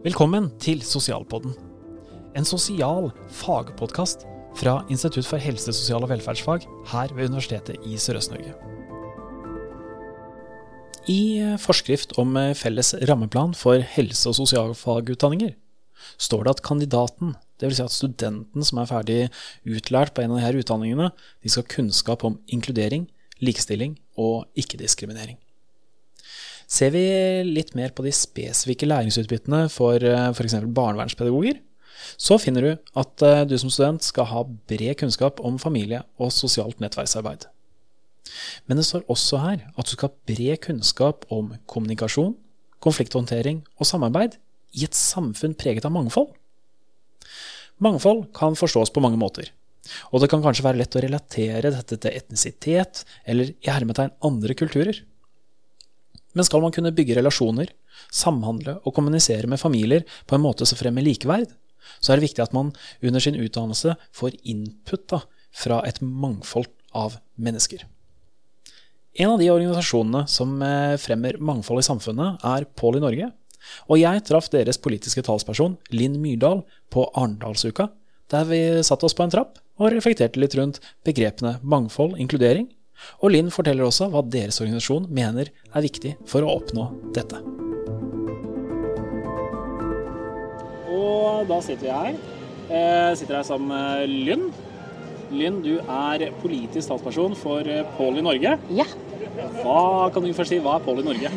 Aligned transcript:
Velkommen 0.00 0.46
til 0.56 0.78
Sosialpodden. 0.80 1.52
En 2.32 2.46
sosial 2.48 3.10
fagpodkast 3.36 4.22
fra 4.56 4.78
Institutt 4.88 5.26
for 5.28 5.36
helse, 5.36 5.74
sosial 5.76 6.06
og 6.06 6.08
velferdsfag 6.08 6.64
her 6.88 7.12
ved 7.12 7.28
Universitetet 7.28 7.84
i 7.84 7.98
Sørøst-Norge. 8.00 8.54
I 11.12 11.20
forskrift 11.60 12.16
om 12.16 12.32
felles 12.56 12.94
rammeplan 13.10 13.52
for 13.52 13.84
helse- 13.92 14.32
og 14.32 14.38
sosialfagutdanninger 14.40 15.52
står 16.16 16.48
det 16.48 16.56
at 16.56 16.64
kandidaten, 16.64 17.36
dvs. 17.60 17.76
Si 17.76 17.84
at 17.84 17.98
studenten 17.98 18.64
som 18.64 18.80
er 18.80 18.88
ferdig 18.88 19.20
utlært 19.68 20.16
på 20.16 20.24
en 20.24 20.32
av 20.32 20.40
disse 20.40 20.64
utdanningene, 20.64 21.12
de 21.44 21.52
skal 21.52 21.68
ha 21.68 21.74
kunnskap 21.76 22.24
om 22.24 22.40
inkludering, 22.48 23.04
likestilling 23.44 23.98
og 24.16 24.48
ikke-diskriminering. 24.56 25.36
Ser 26.70 26.92
vi 26.94 27.02
litt 27.48 27.74
mer 27.74 27.90
på 27.90 28.04
de 28.06 28.12
spesifikke 28.14 28.86
læringsutbyttene 28.86 29.64
for 29.72 29.98
f.eks. 29.98 30.60
barnevernspedagoger, 30.70 31.58
så 32.20 32.38
finner 32.40 32.64
du 32.64 32.70
at 33.00 33.24
eh, 33.26 33.44
du 33.48 33.56
som 33.60 33.72
student 33.72 34.04
skal 34.04 34.28
ha 34.30 34.44
bred 34.70 34.96
kunnskap 35.00 35.40
om 35.44 35.58
familie 35.60 36.02
og 36.20 36.32
sosialt 36.34 36.80
nettverksarbeid. 36.82 37.46
Men 38.66 38.78
det 38.78 38.86
står 38.86 39.06
også 39.10 39.40
her 39.42 39.64
at 39.74 39.88
du 39.88 39.94
skal 39.94 40.10
ha 40.10 40.28
bred 40.30 40.60
kunnskap 40.64 41.26
om 41.34 41.54
kommunikasjon, 41.70 42.36
konflikthåndtering 42.80 43.64
og 43.76 43.88
samarbeid 43.88 44.38
i 44.78 44.86
et 44.86 44.96
samfunn 44.96 45.56
preget 45.58 45.86
av 45.88 45.94
mangfold. 45.94 46.30
Mangfold 47.80 48.28
kan 48.36 48.56
forstås 48.58 48.92
på 48.92 49.02
mange 49.02 49.18
måter, 49.20 49.50
og 50.12 50.22
det 50.22 50.30
kan 50.30 50.42
kanskje 50.44 50.64
være 50.66 50.82
lett 50.82 50.96
å 50.96 51.02
relatere 51.02 51.72
dette 51.72 51.96
til 51.96 52.16
etnisitet 52.16 53.04
eller 53.24 53.52
i 53.56 53.72
hermetegn 53.72 54.12
andre 54.24 54.56
kulturer. 54.56 55.00
Men 56.32 56.46
skal 56.46 56.62
man 56.62 56.74
kunne 56.74 56.92
bygge 56.94 57.16
relasjoner, 57.18 57.72
samhandle 58.14 58.78
og 58.84 58.94
kommunisere 58.96 59.50
med 59.50 59.60
familier 59.60 60.06
på 60.26 60.36
en 60.36 60.44
måte 60.44 60.66
som 60.68 60.78
fremmer 60.78 61.04
likeverd, 61.04 61.50
så 62.00 62.12
er 62.12 62.20
det 62.20 62.28
viktig 62.28 62.44
at 62.44 62.54
man 62.56 62.72
under 63.02 63.22
sin 63.22 63.38
utdannelse 63.38 63.96
får 64.16 64.36
input 64.48 65.16
fra 65.56 65.80
et 65.88 65.98
mangfold 66.00 66.70
av 66.96 67.18
mennesker. 67.40 67.82
En 69.18 69.32
av 69.34 69.40
de 69.40 69.50
organisasjonene 69.50 70.26
som 70.30 70.54
eh, 70.62 70.96
fremmer 71.02 71.38
mangfold 71.42 71.82
i 71.82 71.86
samfunnet, 71.86 72.44
er 72.46 72.68
Pål 72.78 73.00
i 73.00 73.04
Norge. 73.04 73.30
Og 73.90 73.98
jeg 74.00 74.22
traff 74.24 74.48
deres 74.52 74.78
politiske 74.80 75.24
talsperson, 75.26 75.74
Linn 75.92 76.20
Myrdal, 76.22 76.62
på 76.94 77.08
Arendalsuka, 77.10 77.90
der 78.30 78.46
vi 78.46 78.60
satte 78.86 79.08
oss 79.08 79.16
på 79.18 79.26
en 79.26 79.34
trapp 79.34 79.58
og 79.80 79.90
reflekterte 79.90 80.40
litt 80.40 80.54
rundt 80.54 80.78
begrepene 81.06 81.56
mangfold, 81.66 82.14
inkludering 82.22 82.68
og 83.20 83.32
Linn 83.34 83.50
forteller 83.54 83.86
også 83.86 84.10
hva 84.12 84.22
deres 84.26 84.60
organisasjon 84.62 85.08
mener 85.12 85.50
er 85.50 85.84
viktig 85.86 86.16
for 86.28 86.44
å 86.44 86.56
oppnå 86.60 86.88
dette. 87.16 87.40
Og 90.90 91.46
da 91.48 91.60
sitter 91.64 91.86
vi 91.86 91.94
her. 91.94 92.18
Jeg 92.70 93.20
sitter 93.20 93.40
her 93.40 93.46
sammen 93.46 93.72
med 93.72 94.18
Lynn. 94.28 94.50
Lynn, 95.30 95.60
du 95.62 95.76
er 95.78 96.26
politisk 96.42 96.90
talsperson 96.90 97.36
for 97.38 97.66
Pål 97.96 98.18
i 98.18 98.26
Norge. 98.26 98.56
Ja. 98.74 98.86
Hva 99.60 100.10
kan 100.12 100.24
du 100.24 100.32
først 100.34 100.52
si, 100.52 100.58
hva 100.62 100.76
er 100.78 100.84
Pål 100.84 101.02
i 101.02 101.06
Norge? 101.06 101.30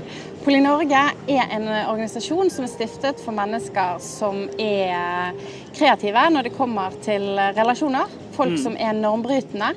Pål 0.44 0.58
i 0.58 0.64
Norge 0.64 1.02
er 1.30 1.54
en 1.56 1.68
organisasjon 1.70 2.50
som 2.52 2.66
er 2.66 2.72
stiftet 2.72 3.22
for 3.24 3.36
mennesker 3.38 4.00
som 4.04 4.48
er 4.62 5.38
kreative 5.76 6.24
når 6.34 6.50
det 6.50 6.56
kommer 6.58 6.96
til 7.06 7.28
relasjoner. 7.58 8.10
Folk 8.34 8.56
mm. 8.56 8.64
som 8.66 8.78
er 8.82 8.98
normbrytende. 8.98 9.74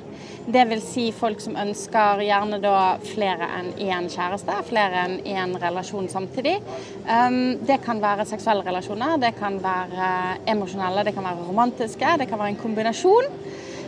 Det 0.47 0.63
vil 0.69 0.79
si 0.79 1.09
folk 1.11 1.41
som 1.43 1.57
ønsker 1.59 2.23
gjerne 2.23 2.61
da 2.63 2.95
flere 3.03 3.49
enn 3.59 3.73
én 3.83 4.05
kjæreste, 4.09 4.55
flere 4.69 5.03
enn 5.03 5.17
én 5.27 5.55
relasjon 5.59 6.07
samtidig. 6.09 6.55
Um, 7.03 7.57
det 7.67 7.81
kan 7.83 7.99
være 7.99 8.25
seksuelle 8.29 8.63
relasjoner, 8.63 9.17
det 9.19 9.33
kan 9.37 9.59
være 9.59 10.11
emosjonelle, 10.47 11.03
det 11.03 11.13
kan 11.17 11.27
være 11.27 11.49
romantiske, 11.49 12.15
det 12.21 12.29
kan 12.31 12.39
være 12.39 12.55
en 12.55 12.61
kombinasjon. 12.63 13.27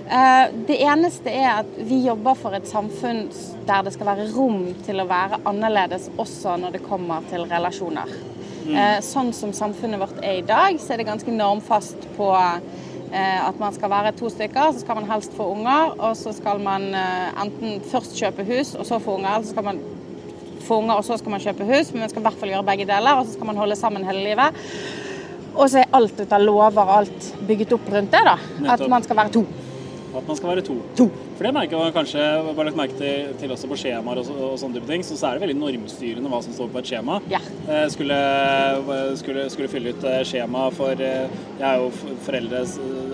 Uh, 0.09 0.49
det 0.65 0.79
eneste 0.81 1.29
er 1.29 1.59
at 1.59 1.69
vi 1.85 2.01
jobber 2.07 2.37
for 2.39 2.57
et 2.57 2.65
samfunn 2.69 3.27
der 3.67 3.85
det 3.85 3.93
skal 3.93 4.09
være 4.09 4.29
rom 4.33 4.63
til 4.85 5.03
å 5.03 5.07
være 5.09 5.37
annerledes 5.49 6.09
også 6.17 6.55
når 6.57 6.77
det 6.77 6.85
kommer 6.87 7.25
til 7.29 7.45
relasjoner. 7.49 8.09
Mm. 8.65 8.73
Uh, 8.73 8.97
sånn 9.05 9.29
som 9.37 9.53
samfunnet 9.55 10.01
vårt 10.01 10.21
er 10.25 10.41
i 10.41 10.45
dag, 10.45 10.79
så 10.81 10.95
er 10.95 11.03
det 11.03 11.11
ganske 11.11 11.33
normfast 11.33 12.09
på 12.17 12.33
Eh, 13.09 13.47
at 13.47 13.57
man 13.57 13.73
skal 13.73 13.89
være 13.89 14.11
to 14.13 14.29
stykker, 14.29 14.73
så 14.73 14.83
skal 14.83 14.99
man 14.99 15.07
helst 15.09 15.33
få 15.37 15.47
unger. 15.55 15.95
Og 15.97 16.17
så 16.17 16.33
skal 16.35 16.61
man 16.61 16.91
eh, 16.93 17.41
enten 17.41 17.81
først 17.91 18.17
kjøpe 18.19 18.45
hus 18.45 18.75
og 18.75 18.85
så 18.85 18.99
få 19.01 19.17
unger, 19.17 19.31
eller 19.33 19.47
så 19.47 19.55
skal 19.55 19.65
man 19.65 19.79
få 20.67 20.81
unger 20.83 20.99
og 20.99 21.05
så 21.07 21.17
skal 21.17 21.33
man 21.33 21.41
kjøpe 21.41 21.65
hus. 21.65 21.93
Men 21.93 22.05
man 22.05 22.13
skal 22.13 22.21
i 22.21 22.27
hvert 22.27 22.41
fall 22.41 22.53
gjøre 22.53 22.67
begge 22.67 22.89
deler, 22.89 23.17
og 23.17 23.25
så 23.25 23.37
skal 23.37 23.49
man 23.49 23.61
holde 23.61 23.79
sammen 23.79 24.05
hele 24.05 24.25
livet. 24.27 24.61
Og 25.55 25.65
så 25.71 25.81
er 25.81 25.95
alt 25.97 26.21
ut 26.21 26.35
av 26.37 26.45
lover 26.45 26.83
og 26.83 26.95
alt 26.99 27.31
bygget 27.47 27.73
opp 27.79 27.89
rundt 27.95 28.13
det, 28.13 28.21
da. 28.27 28.37
At 28.75 28.85
man 28.91 29.03
skal 29.03 29.17
være 29.17 29.33
to. 29.39 29.47
At 30.09 30.25
man 30.25 30.37
skal 30.37 30.49
være 30.49 30.63
to. 30.65 30.75
to. 30.97 31.05
For 31.37 31.45
det 31.45 31.53
merker 31.55 31.79
man 31.79 31.93
kanskje 31.93 32.23
bare 32.57 32.69
lagt 32.69 32.79
merke 32.79 32.97
til, 32.97 33.33
til, 33.39 33.51
også 33.53 33.69
på 33.69 33.77
skjemaer 33.79 34.21
og, 34.21 34.31
og, 34.33 34.55
sånne 34.59 34.79
type 34.79 34.89
ting, 34.89 35.05
så, 35.05 35.17
så 35.19 35.29
er 35.29 35.37
det 35.37 35.45
veldig 35.45 35.57
normstyrende 35.59 36.31
hva 36.31 36.41
som 36.45 36.55
står 36.55 36.71
på 36.73 36.81
et 36.81 36.89
skjema. 36.91 37.19
Ja. 37.31 37.41
Eh, 37.69 37.85
skulle, 37.93 38.17
skulle, 39.21 39.45
skulle, 39.53 39.69
fylle 39.71 39.93
ut 39.93 40.07
eh, 40.09 40.23
skjema 40.27 40.65
for 40.75 41.05
eh, 41.05 41.37
Jeg 41.59 41.67
er 41.69 41.83
jo 41.83 42.15
foreldre 42.25 42.63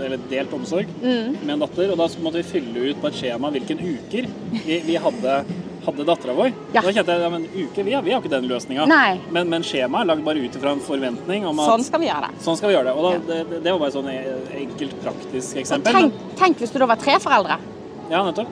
eller 0.05 0.25
delt 0.31 0.55
omsorg 0.55 0.89
mm. 1.01 1.37
med 1.41 1.53
en 1.57 1.65
datter, 1.65 1.91
og 1.91 1.99
da 1.99 2.09
måtte 2.23 2.41
vi 2.41 2.49
fylle 2.55 2.89
ut 2.91 3.01
på 3.01 3.11
et 3.11 3.19
skjema 3.19 3.51
hvilken 3.53 3.81
uker 3.83 4.27
vi, 4.55 4.79
vi 4.85 4.99
hadde 5.01 5.39
hadde 5.85 6.05
dattera 6.07 6.33
vår. 6.37 6.51
Ja. 6.73 6.81
Da 6.81 6.91
kjente 6.91 7.15
jeg 7.15 7.23
ja, 7.25 7.29
men 7.33 7.45
uke, 7.53 7.85
vi 7.85 7.93
har, 7.95 8.05
vi 8.05 8.13
har 8.15 8.23
ikke 8.23 8.31
den 8.33 8.47
løsninga. 8.49 8.87
Men, 9.31 9.51
men 9.51 9.65
skjemaet 9.65 10.05
er 10.05 10.11
lagd 10.11 10.25
bare 10.25 10.43
ut 10.43 10.57
ifra 10.59 10.73
en 10.75 10.83
forventning 10.83 11.47
om 11.49 11.61
at 11.63 11.71
Sånn 11.73 11.85
skal 11.87 12.03
vi 12.03 12.09
gjøre 12.09 12.29
det. 12.29 12.41
Sånn 12.45 12.59
skal 12.59 12.71
vi 12.71 12.77
gjøre 12.77 12.89
det. 12.89 12.95
Og 12.95 13.07
da, 13.07 13.13
ja. 13.15 13.23
det, 13.29 13.61
det, 13.61 13.69
var 13.69 13.81
bare 13.85 13.95
sånn 13.95 14.09
e- 14.11 14.59
enkelt, 14.65 14.97
praktisk 15.05 15.61
eksempel. 15.63 15.99
Tenk, 15.99 16.25
tenk, 16.41 16.61
hvis 16.63 16.73
du 16.75 16.81
da 16.81 16.89
var 16.89 17.01
tre 17.01 17.17
foreldre. 17.23 17.59
Ja, 18.09 18.25
nettopp. 18.25 18.51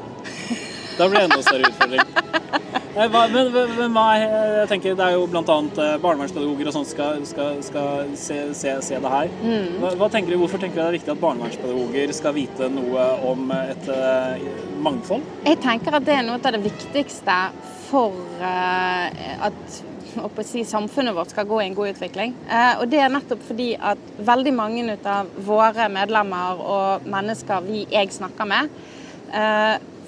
Da 0.98 1.10
blir 1.10 1.20
det 1.20 1.26
enda 1.30 1.42
større 1.42 1.74
utfordring. 1.74 2.02
Eh, 2.94 3.08
hva, 3.10 3.24
men, 3.26 3.48
men 3.74 3.94
hva, 3.96 4.04
jeg 4.22 4.66
tenker 4.70 4.98
Det 4.98 5.06
er 5.06 5.16
jo 5.16 5.24
bl.a. 5.26 5.42
Eh, 5.42 5.94
barnevernspedagoger 6.04 6.68
og 6.70 6.76
sånt 6.76 6.92
skal, 6.92 7.24
skal, 7.26 7.56
skal 7.66 8.12
se, 8.20 8.38
se, 8.54 8.76
se, 8.86 9.00
det 9.02 9.14
her. 9.14 9.32
Mm. 9.42 9.80
Hva, 9.82 9.94
hva 9.98 10.10
tenker 10.14 10.34
du, 10.34 10.38
Hvorfor 10.44 10.62
tenker 10.62 10.78
du 10.78 10.82
det 10.84 10.90
er 10.92 10.98
viktig 11.00 11.14
at 11.16 11.24
barnevernspedagoger 11.24 12.14
skal 12.14 12.36
vite 12.38 12.70
noe 12.70 13.08
om 13.32 13.50
et 13.56 13.90
uh, 13.90 14.44
mangfold? 14.86 15.26
Jeg 15.48 15.58
tenker 15.64 15.98
at 15.98 16.06
det 16.06 16.20
er 16.20 16.28
noe 16.28 16.38
av 16.38 16.54
det 16.54 16.62
viktigste 16.62 17.40
for 17.88 18.14
at 18.44 19.82
si, 20.46 20.64
samfunnet 20.66 21.14
vårt 21.18 21.34
skal 21.34 21.46
gå 21.50 21.60
i 21.62 21.68
en 21.68 21.76
god 21.78 21.92
utvikling. 21.94 22.34
Og 22.82 22.88
Det 22.90 23.00
er 23.02 23.12
nettopp 23.14 23.42
fordi 23.46 23.68
at 23.78 24.02
veldig 24.18 24.54
mange 24.58 24.98
av 25.10 25.30
våre 25.46 25.86
medlemmer 25.94 26.62
og 26.62 27.06
mennesker 27.10 27.66
vi 27.68 27.84
jeg 27.94 28.10
snakker 28.18 28.50
med, 28.50 28.74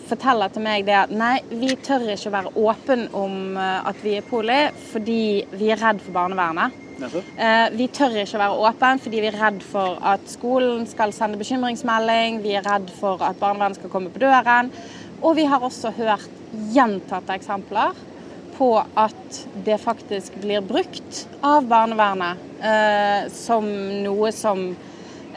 forteller 0.10 0.52
til 0.54 0.66
meg 0.66 0.86
det 0.88 0.96
at 0.98 1.14
nei, 1.14 1.36
vi 1.50 1.74
tør 1.84 2.08
ikke 2.14 2.32
å 2.32 2.36
være 2.36 2.54
åpne 2.62 3.10
om 3.18 3.38
eh, 3.60 3.90
at 3.92 4.02
vi 4.04 4.18
er 4.20 4.26
poli 4.28 4.62
fordi 4.92 5.22
vi 5.56 5.72
er 5.74 5.82
redd 5.82 6.02
for 6.04 6.16
barnevernet. 6.16 6.82
Eh, 6.96 7.68
vi 7.76 7.90
tør 7.92 8.16
ikke 8.22 8.38
å 8.38 8.44
være 8.44 8.60
åpne 8.70 9.04
fordi 9.04 9.24
vi 9.24 9.30
er 9.32 9.40
redd 9.42 9.62
for 9.66 10.00
at 10.14 10.26
skolen 10.32 10.86
skal 10.90 11.14
sende 11.16 11.40
bekymringsmelding, 11.42 12.42
vi 12.46 12.56
er 12.56 12.66
redd 12.66 12.92
for 13.00 13.24
at 13.26 13.40
barnevernet 13.42 13.82
skal 13.82 13.94
komme 13.94 14.14
på 14.14 14.24
døren. 14.24 14.72
Og 15.22 15.36
vi 15.40 15.48
har 15.50 15.64
også 15.64 15.94
hørt 15.98 16.30
gjentatte 16.76 17.36
eksempler 17.36 17.96
på 18.56 18.70
at 18.80 19.40
det 19.66 19.78
faktisk 19.84 20.38
blir 20.40 20.64
brukt 20.64 21.26
av 21.44 21.66
barnevernet 21.68 22.62
eh, 22.64 23.32
som 23.34 23.68
noe 24.06 24.32
som 24.36 24.70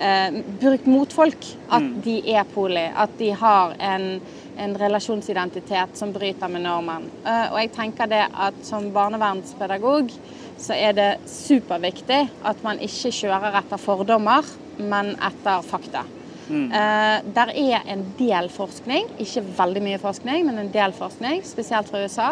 eh, 0.01 0.43
Brukt 0.61 0.87
mot 0.87 1.13
folk. 1.13 1.49
At 1.69 1.85
mm. 1.85 1.95
de 2.05 2.19
er 2.35 2.45
poli. 2.55 2.87
At 2.95 3.17
de 3.19 3.33
har 3.37 3.77
en 3.79 4.13
en 4.59 4.79
relasjonsidentitet 4.79 5.97
som 5.97 6.13
bryter 6.13 6.51
med 6.51 6.65
normen. 6.67 7.07
Eh, 7.25 7.47
og 7.53 7.59
jeg 7.61 7.73
tenker 7.77 8.11
det 8.11 8.25
at 8.27 8.59
som 8.67 8.91
barnevernspedagog 8.95 10.13
så 10.59 10.75
er 10.75 10.97
det 10.99 11.11
superviktig 11.31 12.25
at 12.49 12.63
man 12.67 12.81
ikke 12.83 13.13
kjører 13.15 13.61
etter 13.61 13.79
fordommer, 13.81 14.47
men 14.79 15.15
etter 15.15 15.63
fakta. 15.67 16.05
Mm. 16.49 16.71
Uh, 16.73 17.19
der 17.37 17.51
er 17.61 17.83
en 17.93 18.07
del 18.17 18.47
forskning, 18.49 19.11
ikke 19.21 19.43
veldig 19.59 19.83
mye 19.85 19.99
forskning, 20.01 20.47
men 20.49 20.63
en 20.63 20.71
del 20.73 20.95
forskning, 20.97 21.43
spesielt 21.45 21.91
fra 21.91 22.01
USA, 22.01 22.31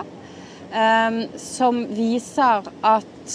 um, 0.73 1.19
som 1.39 1.83
viser 1.93 2.71
at 2.81 3.35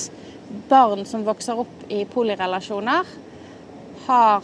barn 0.71 1.05
som 1.07 1.23
vokser 1.27 1.61
opp 1.61 1.85
i 1.93 2.01
polirelasjoner, 2.09 3.13
har 4.07 4.43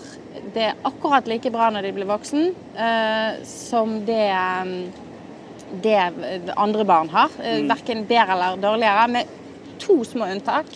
det 0.53 0.73
akkurat 0.87 1.27
like 1.27 1.51
bra 1.51 1.69
når 1.73 1.87
de 1.87 1.93
blir 1.95 2.09
voksen, 2.09 2.49
eh, 2.75 3.43
som 3.47 3.97
det, 4.05 4.31
mm, 4.63 4.91
det 5.83 5.97
andre 6.55 6.85
barn 6.85 7.09
har. 7.09 7.31
Eh, 7.43 7.61
mm. 7.61 7.67
Verken 7.71 8.05
bedre 8.09 8.37
eller 8.37 8.61
dårligere, 8.61 9.07
med 9.07 9.25
to 9.81 10.03
små 10.05 10.29
unntak. 10.31 10.69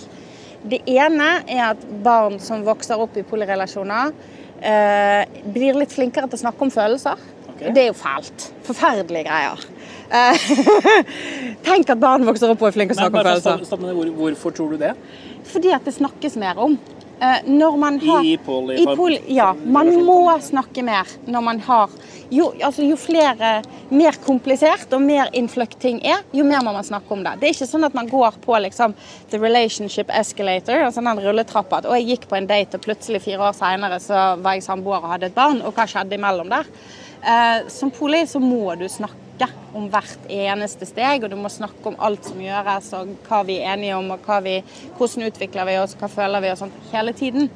Det 0.61 0.81
ene 0.85 1.41
er 1.49 1.71
at 1.71 1.85
barn 2.03 2.39
som 2.39 2.65
vokser 2.65 2.99
opp 3.01 3.17
i 3.17 3.25
polyrelasjoner, 3.25 4.13
eh, 4.61 5.25
blir 5.45 5.77
litt 5.79 5.93
flinkere 5.93 6.29
til 6.29 6.37
å 6.37 6.43
snakke 6.45 6.67
om 6.67 6.73
følelser. 6.73 7.17
Okay. 7.55 7.73
Det 7.73 7.83
er 7.83 7.91
jo 7.91 7.97
fælt. 7.97 8.51
Forferdelige 8.65 9.29
greier. 9.29 9.67
Tenk 11.67 11.89
at 11.93 11.99
barn 12.01 12.25
vokser 12.27 12.51
opp 12.51 12.63
og 12.65 12.67
er 12.67 12.73
flinke 12.75 12.95
til 12.97 13.05
å 13.05 13.07
snakke 13.07 13.21
om 13.21 13.61
følelser. 13.63 14.15
hvorfor 14.17 14.55
tror 14.57 14.73
du 14.73 14.81
det? 14.81 14.95
Fordi 15.47 15.71
at 15.71 15.85
det 15.87 15.93
snakkes 15.95 16.35
mer 16.41 16.59
om. 16.59 16.75
Eh, 17.21 17.37
Når 17.45 17.77
man 17.77 17.99
har 17.99 18.23
I 18.25 18.37
poly- 18.37 18.79
I 18.81 18.95
poly, 18.95 19.19
Ja, 19.27 19.53
man 19.53 19.87
må 20.05 20.39
snakke 20.41 20.83
mer 20.83 21.05
når 21.27 21.43
man 21.43 21.59
har 21.59 21.89
jo, 22.31 22.47
altså, 22.63 22.81
jo 22.87 22.95
flere 22.95 23.61
mer 23.91 24.15
komplisert 24.25 24.91
og 24.95 25.01
mer 25.03 25.29
innfløkt 25.35 25.77
ting 25.79 25.99
er, 26.03 26.23
jo 26.33 26.43
mer 26.47 26.63
må 26.63 26.71
man 26.73 26.83
snakke 26.87 27.11
om 27.11 27.23
det. 27.23 27.33
Det 27.41 27.49
er 27.49 27.53
ikke 27.53 27.67
sånn 27.67 27.85
at 27.85 27.93
man 27.93 28.07
går 28.07 28.39
på 28.41 28.55
liksom 28.63 28.95
the 29.29 29.37
relationship 29.37 30.09
escalator, 30.09 30.79
altså 30.85 31.03
den 31.03 31.19
rulletrappa. 31.19 31.77
At 31.81 31.85
å, 31.85 31.93
jeg 31.99 32.07
gikk 32.07 32.29
på 32.31 32.37
en 32.39 32.47
date, 32.47 32.79
og 32.79 32.85
plutselig 32.85 33.21
fire 33.21 33.49
år 33.49 33.53
seinere 33.53 33.99
så 33.99 34.21
var 34.41 34.55
jeg 34.55 34.63
samboer 34.63 35.03
og 35.03 35.11
hadde 35.11 35.27
et 35.27 35.35
barn, 35.35 35.61
og 35.61 35.75
hva 35.75 35.85
skjedde 35.91 36.15
imellom 36.17 36.49
der? 36.49 36.71
Eh, 37.21 37.67
som 37.67 37.91
poli 37.91 38.23
så 38.25 38.39
må 38.41 38.77
du 38.79 38.87
snakke 38.89 39.30
om 39.77 39.87
hvert 39.91 40.27
eneste 40.31 40.87
steg, 40.89 41.23
og 41.23 41.31
du 41.31 41.37
må 41.39 41.49
snakke 41.51 41.91
om 41.91 41.97
alt 42.03 42.27
som 42.27 42.41
gjøres, 42.41 42.91
og 42.97 43.15
hva 43.27 43.41
vi 43.47 43.59
er 43.61 43.75
enige 43.75 43.97
om, 43.97 44.11
og 44.15 44.29
vi, 44.45 44.59
hvordan 44.97 45.27
utvikler 45.29 45.69
vi 45.69 45.79
oss, 45.81 45.95
hva 45.99 46.09
føler 46.11 46.43
vi 46.43 46.51
og 46.53 46.59
sånt, 46.59 46.77
hele 46.91 47.15
tiden. 47.17 47.49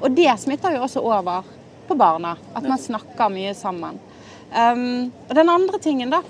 Og 0.00 0.10
det 0.16 0.30
smitter 0.42 0.76
jo 0.76 0.84
også 0.86 1.02
over 1.04 1.48
på 1.88 1.96
barna, 1.98 2.36
at 2.54 2.66
man 2.66 2.80
snakker 2.80 3.32
mye 3.32 3.54
sammen. 3.58 3.98
Um, 4.50 5.10
og 5.28 5.34
den 5.38 5.52
andre 5.52 5.78
tingen, 5.82 6.10
da. 6.10 6.22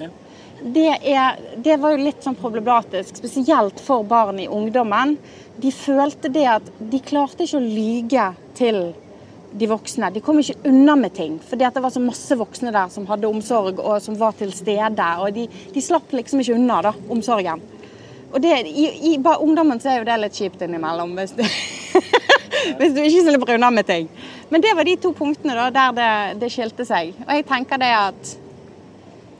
Det, 0.61 0.91
er, 1.09 1.39
det 1.57 1.79
var 1.81 1.95
jo 1.95 2.05
litt 2.05 2.25
sånn 2.25 2.37
problematisk, 2.37 3.17
spesielt 3.17 3.81
for 3.81 4.05
barn 4.05 4.43
i 4.43 4.49
ungdommen. 4.49 5.17
De 5.61 5.73
følte 5.73 6.29
det 6.33 6.45
at 6.59 6.67
de 6.79 7.01
klarte 7.05 7.47
ikke 7.47 7.61
å 7.61 7.65
lyge 7.65 8.27
til 8.59 8.83
de 9.52 9.67
voksne. 9.67 10.11
De 10.14 10.23
kom 10.25 10.38
ikke 10.41 10.58
unna 10.69 10.97
med 10.97 11.14
ting, 11.14 11.38
fordi 11.43 11.69
det 11.75 11.82
var 11.82 11.91
så 11.91 12.02
masse 12.02 12.37
voksne 12.38 12.73
der 12.75 12.88
som 12.93 13.06
hadde 13.11 13.29
omsorg 13.29 13.81
og 13.82 14.02
som 14.02 14.19
var 14.19 14.37
til 14.38 14.52
stede. 14.55 15.11
Og 15.19 15.35
de, 15.35 15.47
de 15.75 15.82
slapp 15.82 16.12
liksom 16.14 16.43
ikke 16.43 16.56
unna 16.58 16.81
da, 16.87 16.94
omsorgen. 17.11 17.62
Og 18.31 18.38
det, 18.43 18.52
i, 18.69 18.87
i 19.11 19.17
bare 19.19 19.43
ungdommen 19.43 19.81
så 19.82 19.91
er 19.91 20.00
jo 20.00 20.06
det 20.06 20.19
litt 20.23 20.37
kjipt 20.38 20.61
innimellom, 20.62 21.17
hvis 21.19 21.32
du, 21.35 21.43
hvis 22.79 22.94
du 22.94 23.00
ikke 23.02 23.25
slipper 23.26 23.56
unna 23.56 23.73
med 23.75 23.88
ting. 23.88 24.06
Men 24.50 24.62
det 24.62 24.76
var 24.76 24.87
de 24.87 24.94
to 25.02 25.11
punktene 25.17 25.56
da, 25.58 25.67
der 25.75 25.97
det, 25.97 26.12
det 26.44 26.52
skilte 26.55 26.87
seg. 26.87 27.17
Og 27.26 27.35
jeg 27.35 27.49
tenker 27.49 27.82
det 27.82 27.91
at 27.97 28.37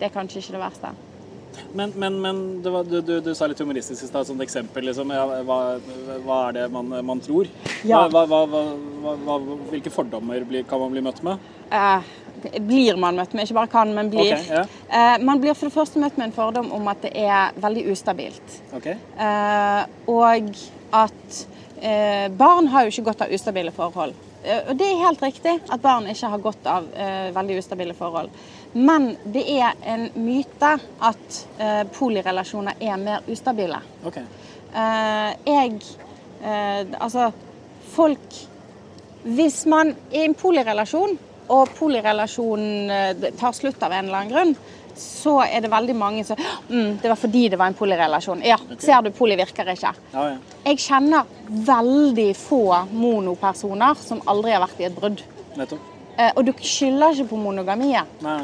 det 0.00 0.08
er 0.08 0.14
kanskje 0.14 0.42
ikke 0.42 0.56
det 0.56 0.64
verste. 0.64 0.92
Men, 1.72 1.93
men, 1.96 2.20
men 2.20 2.62
det 2.62 2.70
var, 2.75 2.84
du, 2.84 3.00
du, 3.00 3.20
du 3.20 3.31
sa 3.34 3.46
litt 3.50 3.61
humoristisk 3.62 4.02
i 4.02 4.08
stad, 4.08 4.31
et 4.32 4.43
eksempel. 4.46 4.88
Liksom, 4.88 5.12
ja, 5.14 5.26
hva, 5.46 5.58
hva 6.25 6.38
er 6.49 6.58
det 6.58 6.64
man, 6.75 6.90
man 7.06 7.22
tror? 7.22 7.50
Ja. 7.87 8.06
Hva, 8.11 9.38
hvilke 9.70 9.93
fordommer 9.94 10.43
blir, 10.49 10.67
kan 10.69 10.82
man 10.82 10.94
bli 10.94 11.05
møtt 11.05 11.22
med? 11.26 11.38
Eh, 11.70 12.11
blir 12.58 12.99
man 12.99 13.19
møtt 13.20 13.34
med, 13.37 13.46
ikke 13.46 13.58
bare 13.61 13.70
kan, 13.70 13.94
men 13.94 14.11
blir. 14.11 14.32
Okay, 14.34 14.58
ja. 14.58 14.64
eh, 14.88 15.22
man 15.22 15.43
blir 15.43 15.55
for 15.55 15.70
det 15.70 15.76
første 15.76 16.02
møtt 16.02 16.19
med 16.19 16.31
en 16.31 16.37
fordom 16.37 16.72
om 16.75 16.90
at 16.90 17.05
det 17.06 17.12
er 17.22 17.55
veldig 17.62 17.87
ustabilt. 17.93 18.56
Okay. 18.76 18.96
Eh, 19.20 19.82
og 20.11 20.50
at 21.05 21.40
eh, 21.78 22.26
barn 22.34 22.70
har 22.72 22.87
jo 22.87 22.94
ikke 22.94 23.06
godt 23.12 23.26
av 23.26 23.37
ustabile 23.37 23.75
forhold. 23.76 24.19
Og 24.40 24.70
det 24.72 24.87
er 24.88 25.02
helt 25.02 25.20
riktig 25.20 25.52
at 25.69 25.82
barn 25.84 26.06
ikke 26.08 26.28
har 26.32 26.40
godt 26.40 26.64
av 26.72 26.87
veldig 27.37 27.58
ustabile 27.61 27.93
forhold. 27.93 28.31
Men 28.72 29.17
det 29.25 29.43
er 29.50 29.78
en 29.82 30.06
myte 30.22 30.75
at 31.02 31.38
eh, 31.58 31.82
polirelasjoner 31.90 32.78
er 32.81 33.00
mer 33.02 33.26
ustabile. 33.31 33.81
Okay. 34.06 34.22
Eh, 34.70 35.31
jeg 35.46 35.81
eh, 36.44 36.87
Altså, 37.02 37.32
folk 37.90 38.37
Hvis 39.25 39.64
man 39.67 39.90
er 40.12 40.20
i 40.22 40.25
en 40.28 40.37
polirelasjon, 40.38 41.19
og 41.50 41.72
polirelasjonen 41.76 42.93
eh, 42.94 43.32
tar 43.37 43.56
slutt 43.56 43.82
av 43.82 43.93
en 43.93 44.06
eller 44.06 44.20
annen 44.20 44.31
grunn, 44.31 44.55
så 45.00 45.40
er 45.43 45.64
det 45.64 45.70
veldig 45.72 45.96
mange 45.96 46.25
som 46.25 46.38
mm, 46.38 47.00
Det 47.02 47.11
var 47.11 47.19
fordi 47.19 47.49
det 47.49 47.58
var 47.58 47.72
en 47.72 47.78
polirelasjon. 47.78 48.43
Ja, 48.46 48.58
ser 48.78 49.02
du, 49.02 49.11
poli 49.17 49.37
virker 49.38 49.69
ikke. 49.75 49.93
Ja, 50.14 50.26
ja. 50.31 50.58
Jeg 50.64 50.82
kjenner 50.87 51.28
veldig 51.49 52.31
få 52.38 52.64
monopersoner 52.93 53.99
som 53.99 54.22
aldri 54.31 54.55
har 54.55 54.62
vært 54.64 54.82
i 54.82 54.88
et 54.90 54.96
brudd. 54.96 55.25
Nettopp. 55.58 56.00
Eh, 56.20 56.32
og 56.37 56.44
du 56.44 56.52
skylder 56.61 57.14
ikke 57.14 57.31
på 57.32 57.38
monogamiet. 57.40 58.20
Nei. 58.25 58.43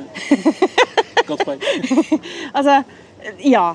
Godt 1.29 1.45
poeng. 1.45 1.63
Altså, 2.57 2.81
ja. 3.45 3.67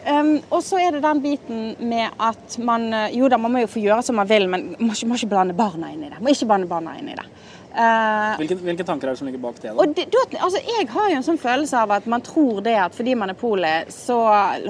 Um, 0.00 0.38
og 0.48 0.62
så 0.64 0.78
er 0.80 0.94
det 0.94 1.02
den 1.04 1.18
biten 1.20 1.64
med 1.90 2.14
at 2.24 2.54
man 2.64 2.86
eh, 2.96 3.10
Jo 3.18 3.28
da, 3.28 3.36
man 3.36 3.52
må 3.52 3.60
jo 3.60 3.68
få 3.68 3.82
gjøre 3.82 4.00
som 4.06 4.16
man 4.16 4.28
vil, 4.30 4.46
men 4.48 4.70
man 4.70 4.86
må 4.88 4.94
ikke, 4.94 5.08
må 5.10 5.18
ikke 5.18 5.28
blande 5.34 5.56
barna 5.58 5.90
inn 5.92 6.06
i 6.06 6.08
det. 6.08 6.16
Man 6.16 6.30
Må 6.30 6.32
ikke 6.32 6.48
blande 6.48 6.70
barna 6.70 6.94
inn 6.96 7.10
i 7.12 7.16
det. 7.18 7.26
Eh, 7.70 8.36
Hvilke, 8.40 8.56
hvilke 8.64 8.84
tanker 8.84 9.08
er 9.08 9.14
det 9.14 9.18
som 9.20 9.28
ligger 9.28 9.42
bak 9.42 9.60
det? 9.62 9.70
da? 9.76 9.84
det, 9.94 10.06
altså, 10.42 10.58
jeg 10.58 10.88
har 10.90 11.10
jo 11.12 11.16
en 11.20 11.26
sånn 11.26 11.38
følelse 11.38 11.78
av 11.84 11.92
at 11.94 12.06
man 12.10 12.24
tror 12.26 12.58
det 12.66 12.74
at 12.82 12.96
fordi 12.96 13.14
man 13.14 13.30
er 13.30 13.38
poli, 13.38 13.70
så 13.94 14.16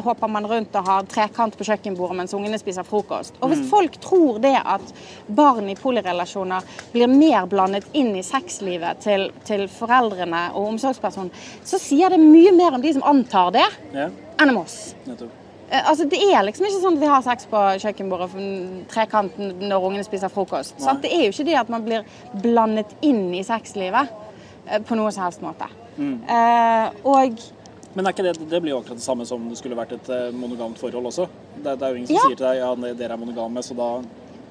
hopper 0.04 0.28
man 0.28 0.48
rundt 0.50 0.76
og 0.76 0.88
har 0.90 1.08
trekant 1.08 1.56
på 1.56 1.64
kjøkkenbordet 1.70 2.18
mens 2.20 2.34
ungene 2.36 2.60
spiser 2.60 2.84
frokost. 2.84 3.38
Og 3.40 3.54
hvis 3.54 3.64
folk 3.70 3.96
tror 4.04 4.40
det 4.44 4.56
at 4.60 4.92
barn 5.26 5.70
i 5.72 5.78
polirelasjoner 5.80 6.68
blir 6.92 7.08
mer 7.08 7.48
blandet 7.50 7.88
inn 7.96 8.12
i 8.20 8.24
sexlivet 8.26 9.00
til, 9.06 9.30
til 9.48 9.66
foreldrene 9.72 10.50
og 10.52 10.74
omsorgspersonen, 10.74 11.32
så 11.64 11.80
sier 11.80 12.12
det 12.12 12.20
mye 12.20 12.52
mer 12.52 12.76
om 12.76 12.84
de 12.84 12.92
som 12.98 13.06
antar 13.08 13.54
det, 13.56 13.68
Ja, 13.96 14.10
enn 14.40 14.52
om 14.52 14.60
oss. 14.62 14.94
nettopp. 15.08 15.32
Eh, 15.70 15.90
Altså, 15.90 16.04
Det 16.10 16.18
er 16.18 16.42
liksom 16.42 16.66
ikke 16.66 16.80
sånn 16.82 16.96
at 16.98 17.00
vi 17.04 17.10
har 17.10 17.22
sex 17.22 17.46
på 17.50 17.60
kjøkkenbordet 17.84 18.30
trekanten 18.90 19.54
når 19.68 19.86
ungene 19.90 20.04
spiser 20.06 20.32
frokost. 20.32 20.78
Det 21.02 21.12
er 21.12 21.26
jo 21.28 21.30
ikke 21.34 21.46
det 21.46 21.56
at 21.60 21.70
man 21.70 21.84
blir 21.86 22.04
blandet 22.42 22.90
inn 23.02 23.30
i 23.34 23.42
sexlivet 23.46 24.10
eh, 24.66 24.80
på 24.82 24.98
noe 24.98 25.12
som 25.14 25.24
helst 25.28 25.42
måte. 25.44 25.70
Mm. 25.96 26.16
Eh, 26.28 26.90
og 27.04 27.40
Men 27.94 28.04
det, 28.04 28.36
det 28.50 28.60
blir 28.62 28.70
jo 28.70 28.78
akkurat 28.80 28.98
det 28.98 29.02
samme 29.04 29.26
som 29.26 29.48
det 29.50 29.58
skulle 29.58 29.76
vært 29.78 29.92
et 29.92 30.10
eh, 30.14 30.30
monogamt 30.34 30.78
forhold 30.78 31.06
også. 31.10 31.28
Det, 31.56 31.78
det 31.78 31.86
er 31.86 31.90
jo 31.90 31.96
ingen 31.96 32.06
som 32.06 32.16
Ja. 32.16 32.26
sier 32.26 32.36
til 32.36 32.46
deg 32.46 32.60
ja, 32.62 32.74
dere 32.94 33.12
er 33.14 33.18
monogame, 33.18 33.62
så 33.62 33.74
da 33.74 33.90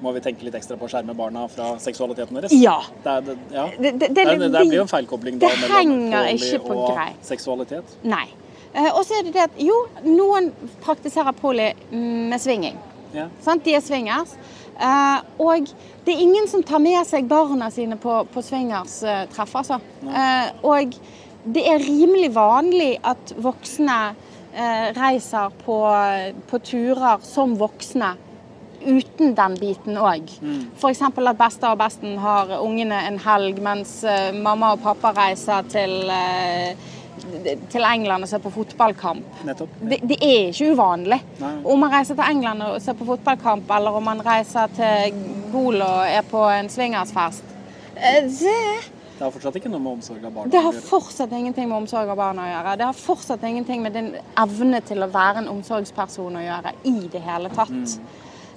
må 0.00 0.12
vi 0.16 0.20
tenke 0.24 0.44
litt 0.46 0.54
ekstra 0.56 0.78
på 0.80 0.86
å 0.88 0.90
skjerme 0.92 1.12
barna 1.16 1.46
fra 1.52 1.74
seksualiteten 1.78 2.36
deres. 2.38 2.52
ja. 2.56 2.78
Det, 3.04 3.10
er, 3.10 3.20
det, 3.20 3.36
ja. 3.52 3.66
Det, 3.76 3.92
det, 4.00 4.24
blir 4.24 4.76
jo 4.78 4.84
en 4.86 4.92
feilkobling 4.92 5.40
da 5.40 5.48
det 5.52 5.60
mellom 5.60 5.76
henger 5.76 6.30
ikke 6.36 6.60
på 6.64 6.76
og 6.76 6.94
greip. 6.96 7.18
seksualitet. 7.28 7.96
Nei. 8.08 8.26
Eh, 8.74 8.90
og 8.90 9.02
så 9.06 9.18
er 9.18 9.26
det 9.26 9.34
det 9.34 9.46
at 9.48 9.60
jo, 9.60 9.76
noen 10.06 10.50
praktiserer 10.84 11.34
poli 11.36 11.70
med 11.90 12.40
svinging. 12.42 12.78
Ja. 13.14 13.26
Sant? 13.42 13.64
De 13.66 13.74
er 13.74 13.84
swingers. 13.84 14.36
Eh, 14.80 15.18
og 15.42 15.72
det 16.06 16.14
er 16.14 16.22
ingen 16.22 16.48
som 16.48 16.62
tar 16.66 16.82
med 16.82 17.02
seg 17.08 17.28
barna 17.28 17.70
sine 17.74 17.98
på, 18.00 18.22
på 18.32 18.44
swingerstreff, 18.44 19.56
altså. 19.62 19.80
Eh, 20.06 20.52
og 20.64 20.96
det 21.44 21.66
er 21.66 21.82
rimelig 21.82 22.30
vanlig 22.36 22.94
at 23.06 23.34
voksne 23.40 24.00
eh, 24.54 24.90
reiser 24.96 25.52
på, 25.64 25.78
på 26.50 26.64
turer 26.64 27.22
som 27.26 27.56
voksne 27.60 28.14
uten 28.80 29.34
den 29.36 29.56
biten 29.60 29.98
òg. 30.00 30.30
F.eks. 30.78 31.02
at 31.04 31.38
besta 31.38 31.72
og 31.74 31.80
besten 31.80 32.16
har 32.20 32.52
ungene 32.60 33.02
en 33.08 33.18
helg, 33.20 33.60
mens 33.62 34.00
eh, 34.04 34.30
mamma 34.32 34.74
og 34.74 34.82
pappa 34.84 35.12
reiser 35.16 35.66
til, 35.72 35.96
eh, 36.08 36.89
til 37.70 37.86
England 37.86 38.26
og 38.26 38.30
ser 38.30 38.42
på 38.44 38.52
fotballkamp. 38.54 39.42
Nettopp. 39.46 39.74
Det, 39.80 40.00
det 40.10 40.18
er 40.20 40.50
ikke 40.50 40.72
uvanlig. 40.74 41.20
Nei. 41.40 41.52
Om 41.64 41.84
man 41.84 41.92
reiser 41.94 42.18
til 42.18 42.24
England 42.30 42.66
og 42.66 42.78
ser 42.82 42.96
på 42.98 43.08
fotballkamp, 43.08 43.70
eller 43.76 43.98
om 43.98 44.08
man 44.10 44.22
reiser 44.26 44.72
til 44.76 45.20
Gol 45.52 45.82
og 45.82 46.06
er 46.06 46.24
på 46.30 46.44
en 46.54 46.70
swingersfest. 46.70 47.44
eh, 47.96 48.22
Det, 48.24 48.56
Det 49.18 49.26
har 49.26 49.32
fortsatt 49.34 49.56
ikke 49.60 49.68
noe 49.68 49.82
med 49.84 49.92
omsorg 49.98 50.24
av 50.24 50.32
barna 50.32 50.50
det 50.50 50.60
har 50.64 50.72
fortsatt 50.72 51.32
ingenting 51.36 51.68
med 51.68 51.76
omsorg 51.82 52.08
av 52.08 52.16
barna 52.16 52.46
å 52.46 52.52
gjøre. 52.54 52.76
Det 52.80 52.86
har 52.88 52.96
fortsatt 52.96 53.42
ingenting 53.44 53.82
med 53.82 53.92
din 53.92 54.14
evne 54.40 54.80
til 54.80 55.04
å 55.04 55.10
være 55.12 55.42
en 55.42 55.50
omsorgsperson 55.52 56.38
å 56.40 56.44
gjøre 56.44 56.72
i 56.88 57.08
det 57.12 57.20
hele 57.26 57.50
tatt. 57.52 57.98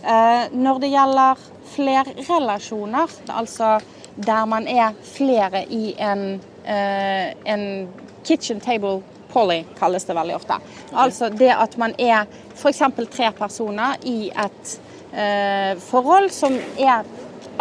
Eh, 0.04 0.46
når 0.56 0.80
det 0.80 0.94
gjelder 0.94 1.44
flerrelasjoner, 1.74 3.12
altså 3.28 3.74
der 4.16 4.46
man 4.46 4.68
er 4.68 4.96
flere 5.04 5.66
i 5.68 5.96
en, 6.00 6.42
eh, 6.66 7.34
en 7.46 7.90
kitchen 8.24 8.60
table 8.64 9.02
poly, 9.34 9.64
kalles 9.80 10.06
det 10.06 10.14
veldig 10.14 10.36
ofte. 10.36 10.58
Altså 10.94 11.30
det 11.34 11.52
at 11.56 11.78
man 11.82 11.96
er 11.98 12.26
f.eks. 12.54 12.82
tre 13.12 13.32
personer 13.38 13.98
i 14.06 14.30
et 14.30 14.74
eh, 15.12 15.74
forhold 15.82 16.30
som 16.34 16.58
er 16.78 17.06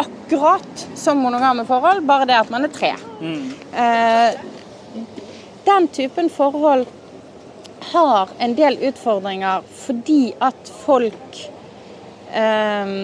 akkurat 0.03 0.87
som 0.97 1.21
monogame 1.21 1.65
forhold, 1.65 2.03
bare 2.05 2.27
det 2.29 2.37
at 2.37 2.51
man 2.53 2.67
er 2.67 2.73
tre. 2.73 2.93
Eh, 3.73 4.41
den 5.65 5.87
typen 5.87 6.29
forhold 6.29 6.85
har 7.93 8.29
en 8.39 8.55
del 8.55 8.77
utfordringer 8.89 9.65
fordi 9.75 10.33
at 10.39 10.75
folk 10.85 11.39
eh, 12.31 12.97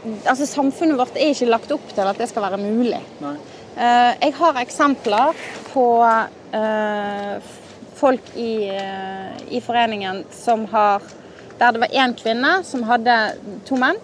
Altså 0.00 0.46
Samfunnet 0.48 0.96
vårt 0.96 1.16
er 1.20 1.34
ikke 1.34 1.50
lagt 1.50 1.72
opp 1.74 1.90
til 1.92 2.08
at 2.08 2.16
det 2.16 2.30
skal 2.30 2.46
være 2.46 2.56
mulig. 2.62 3.02
Nei. 3.20 3.34
Eh, 3.76 4.12
jeg 4.18 4.34
har 4.34 4.58
eksempler 4.58 5.38
på 5.70 5.86
eh, 6.02 7.50
folk 8.00 8.32
i, 8.34 8.66
eh, 8.74 9.34
i 9.54 9.60
foreningen 9.62 10.24
som 10.34 10.66
har 10.72 11.02
Der 11.60 11.72
det 11.72 11.80
var 11.82 11.92
én 11.92 12.14
kvinne 12.16 12.64
som 12.64 12.82
hadde 12.88 13.14
to 13.68 13.76
menn. 13.76 13.98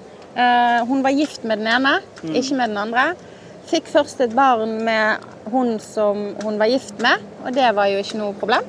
Hun 0.85 1.01
var 1.01 1.15
gift 1.17 1.43
med 1.43 1.57
den 1.57 1.71
ene, 1.73 2.03
ikke 2.21 2.53
med 2.55 2.69
den 2.69 2.77
andre. 2.77 3.15
Fikk 3.65 3.89
først 3.89 4.21
et 4.21 4.35
barn 4.37 4.75
med 4.85 5.25
hun 5.49 5.79
som 5.81 6.37
hun 6.45 6.59
var 6.61 6.69
gift 6.69 7.01
med, 7.01 7.17
og 7.47 7.55
det 7.57 7.71
var 7.75 7.89
jo 7.89 8.03
ikke 8.05 8.21
noe 8.21 8.37
problem. 8.37 8.69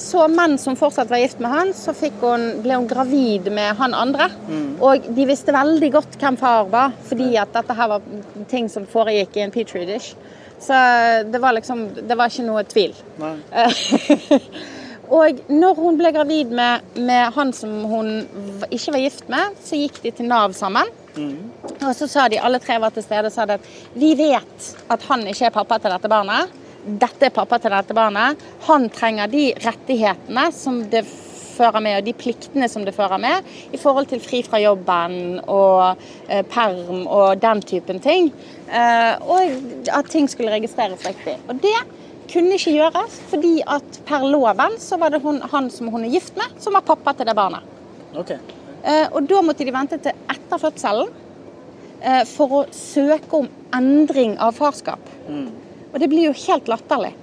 Så 0.00 0.24
mens 0.32 0.64
hun 0.66 0.78
fortsatt 0.80 1.10
var 1.10 1.20
gift 1.20 1.40
med 1.44 1.50
han, 1.52 1.72
så 1.76 1.92
hun, 2.20 2.46
ble 2.64 2.78
hun 2.78 2.88
gravid 2.88 3.50
med 3.52 3.76
han 3.76 3.94
andre. 3.94 4.30
Mm. 4.48 4.68
Og 4.80 5.08
de 5.16 5.26
visste 5.28 5.52
veldig 5.52 5.90
godt 5.92 6.16
hvem 6.20 6.38
far 6.40 6.70
var, 6.72 6.94
fordi 7.04 7.34
at 7.40 7.52
dette 7.52 7.76
her 7.76 7.90
var 7.92 8.06
ting 8.48 8.70
som 8.72 8.88
foregikk 8.88 9.36
i 9.36 9.44
en 9.44 9.52
petri 9.52 9.84
dish. 9.88 10.14
Så 10.60 10.76
det 11.32 11.40
var 11.40 11.54
liksom 11.56 11.86
Det 11.94 12.16
var 12.16 12.28
ikke 12.28 12.44
noe 12.44 12.64
tvil. 12.68 12.96
og 15.20 15.40
når 15.48 15.78
hun 15.78 16.00
ble 16.00 16.12
gravid 16.16 16.52
med, 16.52 16.88
med, 16.96 17.32
han 17.36 17.52
som 17.56 17.84
hun 17.88 18.10
ikke 18.70 18.96
var 18.96 19.04
gift 19.04 19.28
med, 19.32 19.60
så 19.64 19.80
gikk 19.80 20.00
de 20.04 20.14
til 20.16 20.28
Nav 20.32 20.56
sammen. 20.56 20.88
Mm. 21.16 21.50
Og 21.80 21.92
så 21.96 22.08
sa 22.08 22.28
de, 22.28 22.40
alle 22.40 22.60
tre 22.62 22.76
var 22.80 22.92
til 22.94 23.04
stede, 23.04 23.32
sa 23.32 23.44
at 23.48 23.68
vi 23.98 24.14
vet 24.16 24.72
at 24.88 25.08
han 25.08 25.26
ikke 25.28 25.48
er 25.48 25.56
pappa 25.60 25.80
til 25.80 25.92
dette 25.92 26.12
barnet. 26.12 26.59
Dette 26.84 27.28
er 27.28 27.34
pappa 27.34 27.58
til 27.60 27.74
dette 27.74 27.96
barnet. 27.96 28.40
Han 28.68 28.88
trenger 28.92 29.30
de 29.30 29.50
rettighetene 29.60 30.46
som 30.56 30.80
det 30.92 31.04
fører 31.60 31.82
med, 31.84 31.98
og 31.98 32.06
de 32.06 32.14
pliktene 32.16 32.68
som 32.72 32.86
det 32.86 32.94
fører 32.96 33.20
med, 33.20 33.46
i 33.74 33.80
forhold 33.80 34.08
til 34.10 34.22
fri 34.24 34.40
fra 34.46 34.60
jobben 34.62 35.40
og 35.44 36.00
eh, 36.28 36.44
perm 36.48 37.04
og 37.04 37.40
den 37.42 37.60
typen 37.68 38.00
ting. 38.00 38.30
Eh, 38.68 39.12
og 39.20 39.90
at 39.92 40.08
ting 40.12 40.30
skulle 40.30 40.54
registreres 40.54 41.04
riktig. 41.06 41.36
Og 41.48 41.60
det 41.60 41.76
kunne 42.30 42.56
ikke 42.56 42.76
gjøres, 42.78 43.18
fordi 43.30 43.56
at 43.66 44.00
per 44.08 44.24
loven 44.30 44.78
så 44.80 44.98
var 45.00 45.12
det 45.12 45.22
hun, 45.24 45.42
han 45.52 45.70
som 45.74 45.90
hun 45.92 46.06
er 46.06 46.14
gift 46.14 46.36
med, 46.38 46.56
som 46.62 46.76
var 46.78 46.86
pappa 46.86 47.14
til 47.18 47.28
det 47.28 47.36
barnet. 47.36 47.66
Okay. 48.16 48.38
Eh, 48.80 49.06
og 49.12 49.26
da 49.28 49.42
måtte 49.44 49.66
de 49.66 49.74
vente 49.74 49.98
til 50.00 50.28
etter 50.32 50.60
fødselen 50.62 51.10
eh, 52.00 52.22
for 52.30 52.60
å 52.60 52.68
søke 52.74 53.42
om 53.42 53.50
endring 53.76 54.38
av 54.40 54.56
farskap. 54.56 55.02
Mm. 55.28 55.50
Og 55.92 56.00
det 56.00 56.08
blir 56.08 56.30
jo 56.30 56.36
helt 56.46 56.70
latterlig. 56.70 57.14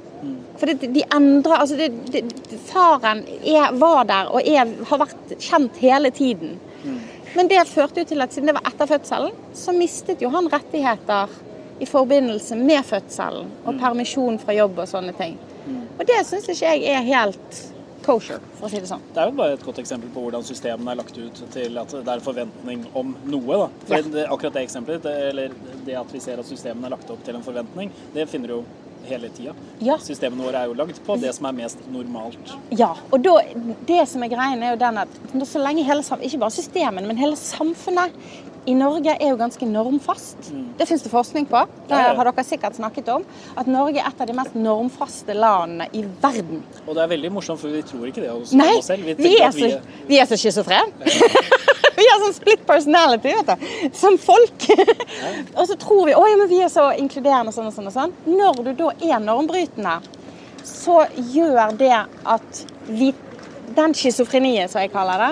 For 0.57 0.65
det, 0.65 0.89
de 0.93 1.03
endrer 1.13 1.59
Altså, 1.61 1.75
det, 1.75 1.89
det, 2.11 2.23
faren 2.65 3.23
er, 3.43 3.71
var 3.77 4.05
der 4.09 4.31
og 4.33 4.41
er, 4.41 4.71
har 4.89 5.01
vært 5.03 5.35
kjent 5.37 5.77
hele 5.81 6.11
tiden. 6.11 6.57
Mm. 6.83 6.97
Men 7.35 7.51
det 7.51 7.67
førte 7.69 8.01
jo 8.01 8.09
til 8.09 8.23
at 8.23 8.33
siden 8.33 8.49
det 8.49 8.57
var 8.57 8.65
etter 8.65 8.89
fødselen, 8.89 9.35
så 9.53 9.75
mistet 9.75 10.23
jo 10.23 10.31
han 10.33 10.49
rettigheter 10.49 11.29
i 11.79 11.85
forbindelse 11.85 12.57
med 12.57 12.85
fødselen 12.85 13.51
og 13.63 13.75
mm. 13.75 13.81
permisjon 13.83 14.39
fra 14.41 14.55
jobb 14.57 14.79
og 14.81 14.89
sånne 14.89 15.13
ting. 15.19 15.35
Mm. 15.67 15.83
Og 15.99 16.05
det 16.09 16.23
syns 16.25 16.49
ikke 16.49 16.73
jeg 16.73 16.95
er 16.95 17.05
helt 17.05 17.59
kosher, 18.07 18.41
for 18.57 18.67
å 18.67 18.71
si 18.71 18.81
det 18.81 18.89
sånn. 18.89 19.03
Det 19.13 19.21
er 19.21 19.29
jo 19.29 19.37
bare 19.37 19.57
et 19.57 19.67
godt 19.67 19.83
eksempel 19.83 20.11
på 20.13 20.25
hvordan 20.25 20.45
systemene 20.47 20.93
er 20.93 21.01
lagt 21.01 21.17
ut 21.19 21.43
til 21.53 21.79
at 21.81 21.93
det 21.93 22.15
er 22.15 22.23
forventning 22.23 22.87
om 22.97 23.13
noe. 23.27 23.61
da. 23.63 23.69
For 23.85 23.99
ja. 23.99 24.09
det, 24.17 24.25
akkurat 24.31 24.57
det 24.57 24.65
eksempelet, 24.67 25.05
det, 25.05 25.15
eller 25.31 25.55
det 25.87 25.97
at 25.99 26.11
vi 26.15 26.23
ser 26.23 26.41
at 26.41 26.49
systemene 26.49 26.89
er 26.89 26.97
lagt 26.97 27.11
opp 27.13 27.23
til 27.27 27.37
en 27.37 27.45
forventning, 27.45 27.91
det 28.15 28.27
finner 28.31 28.53
du 28.53 28.57
jo 28.59 28.65
hele 29.07 29.29
tida. 29.29 29.53
Ja. 29.83 29.97
Systemene 30.03 30.43
våre 30.43 30.63
er 30.63 30.71
jo 30.71 30.75
lagd 30.77 30.99
på 31.05 31.15
det 31.21 31.31
som 31.37 31.47
er 31.49 31.55
mest 31.61 31.83
normalt. 31.93 32.55
Ja, 32.75 32.91
og 33.11 33.21
da, 33.23 33.37
det 33.87 34.03
som 34.11 34.25
er 34.25 34.31
greien 34.33 34.63
er 34.63 34.75
jo 34.75 34.81
den 34.81 35.01
at 35.03 35.17
så 35.47 35.63
lenge 35.63 35.85
hele, 35.87 36.03
ikke 36.03 36.41
bare 36.43 36.55
systemene, 36.57 37.07
men 37.07 37.21
hele 37.21 37.39
samfunnet 37.39 38.15
i 38.67 38.73
Norge 38.75 39.13
er 39.15 39.29
jo 39.31 39.37
ganske 39.39 39.65
normfast. 39.69 40.49
Mm. 40.51 40.63
Det 40.77 40.85
finnes 40.89 41.03
det 41.03 41.11
forskning 41.11 41.45
på. 41.47 41.61
Det 41.87 41.95
har 41.95 42.19
dere 42.27 42.43
sikkert 42.43 42.75
snakket 42.75 43.11
om. 43.13 43.23
At 43.55 43.69
Norge 43.71 44.01
er 44.01 44.09
et 44.09 44.23
av 44.23 44.27
de 44.27 44.35
mest 44.35 44.57
normfaste 44.59 45.35
landene 45.37 45.87
i 45.95 46.03
verden. 46.21 46.65
Og 46.83 46.97
det 46.97 47.05
er 47.05 47.13
veldig 47.13 47.31
morsomt, 47.37 47.61
for 47.61 47.71
vi 47.71 47.83
tror 47.87 48.09
ikke 48.09 48.25
det 48.25 48.33
Nei, 48.59 48.73
oss 48.75 48.89
selv. 48.91 49.07
Vi, 49.07 49.15
vi, 49.21 49.37
er 49.39 49.55
så, 49.55 49.71
vi 50.09 50.19
er 50.19 50.27
så 50.27 50.39
schizofrene. 50.41 51.15
vi 51.97 52.09
har 52.09 52.19
sånn 52.25 52.35
split 52.35 52.65
personality 52.67 53.37
vet 53.37 53.53
du, 53.53 53.69
som 53.95 54.19
folk. 54.19 54.67
og 55.57 55.63
så 55.69 55.79
tror 55.79 56.09
vi 56.09 56.17
at 56.17 56.51
vi 56.51 56.59
er 56.65 56.73
så 56.73 56.89
inkluderende 56.99 57.55
sånn 57.55 57.71
og 57.71 57.77
sånn 57.77 57.87
og 57.87 57.95
sånn. 57.95 58.17
Når 58.27 58.63
du 58.67 58.73
da 58.83 58.91
er 58.99 59.23
normbrytende, 59.23 60.01
så 60.67 61.05
gjør 61.31 61.71
det 61.79 61.95
at 62.27 62.65
vi 62.91 63.13
Den 63.75 63.93
schizofrenien, 63.97 64.69
som 64.71 64.81
jeg 64.81 64.93
kaller 64.93 65.23
det, 65.23 65.31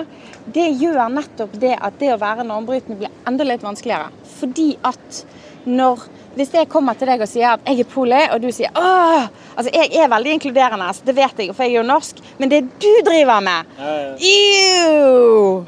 det 0.58 0.66
gjør 0.82 1.08
nettopp 1.12 1.56
det 1.60 1.72
at 1.76 1.96
det 2.00 2.12
å 2.14 2.20
være 2.20 2.44
normbrytende 2.46 2.98
blir 3.00 3.14
enda 3.28 3.46
litt 3.46 3.64
vanskeligere. 3.64 4.12
Fordi 4.36 4.74
at 4.86 5.24
når 5.66 6.04
hvis 6.36 6.52
jeg 6.52 6.68
kommer 6.68 6.96
til 6.98 7.08
deg 7.08 7.22
og 7.24 7.28
sier 7.30 7.54
at 7.54 7.64
jeg 7.64 7.80
er 7.80 7.88
poli, 7.88 8.18
og 8.28 8.42
du 8.44 8.50
sier 8.52 8.72
åh 8.76 9.26
Altså, 9.56 9.70
jeg 9.72 9.88
er 9.96 10.10
veldig 10.12 10.34
inkluderende, 10.36 10.90
det 11.08 11.14
vet 11.16 11.38
jeg, 11.40 11.52
for 11.56 11.64
jeg 11.64 11.72
er 11.72 11.78
jo 11.78 11.84
norsk, 11.88 12.18
men 12.36 12.50
det 12.52 12.58
du 12.76 12.90
driver 13.06 13.40
med 13.40 13.78
Ew! 14.20 15.62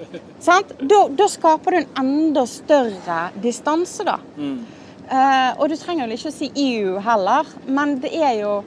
Sant? 0.44 0.74
Da, 0.78 0.98
da, 1.08 1.28
skaper 1.32 1.72
du 1.72 1.78
en 1.78 1.88
enda 2.02 2.44
større 2.46 3.20
distanse, 3.40 4.04
da. 4.04 4.18
Mm. 4.36 4.58
Uh, 5.08 5.56
og 5.56 5.72
du 5.72 5.76
trenger 5.80 6.04
jo 6.04 6.18
ikke 6.18 6.28
å 6.28 6.36
si 6.36 6.50
ew 6.52 6.98
heller, 7.00 7.48
men 7.64 7.96
det 8.04 8.12
er 8.12 8.34
jo 8.42 8.58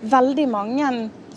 veldig 0.00 0.46
mange 0.48 0.88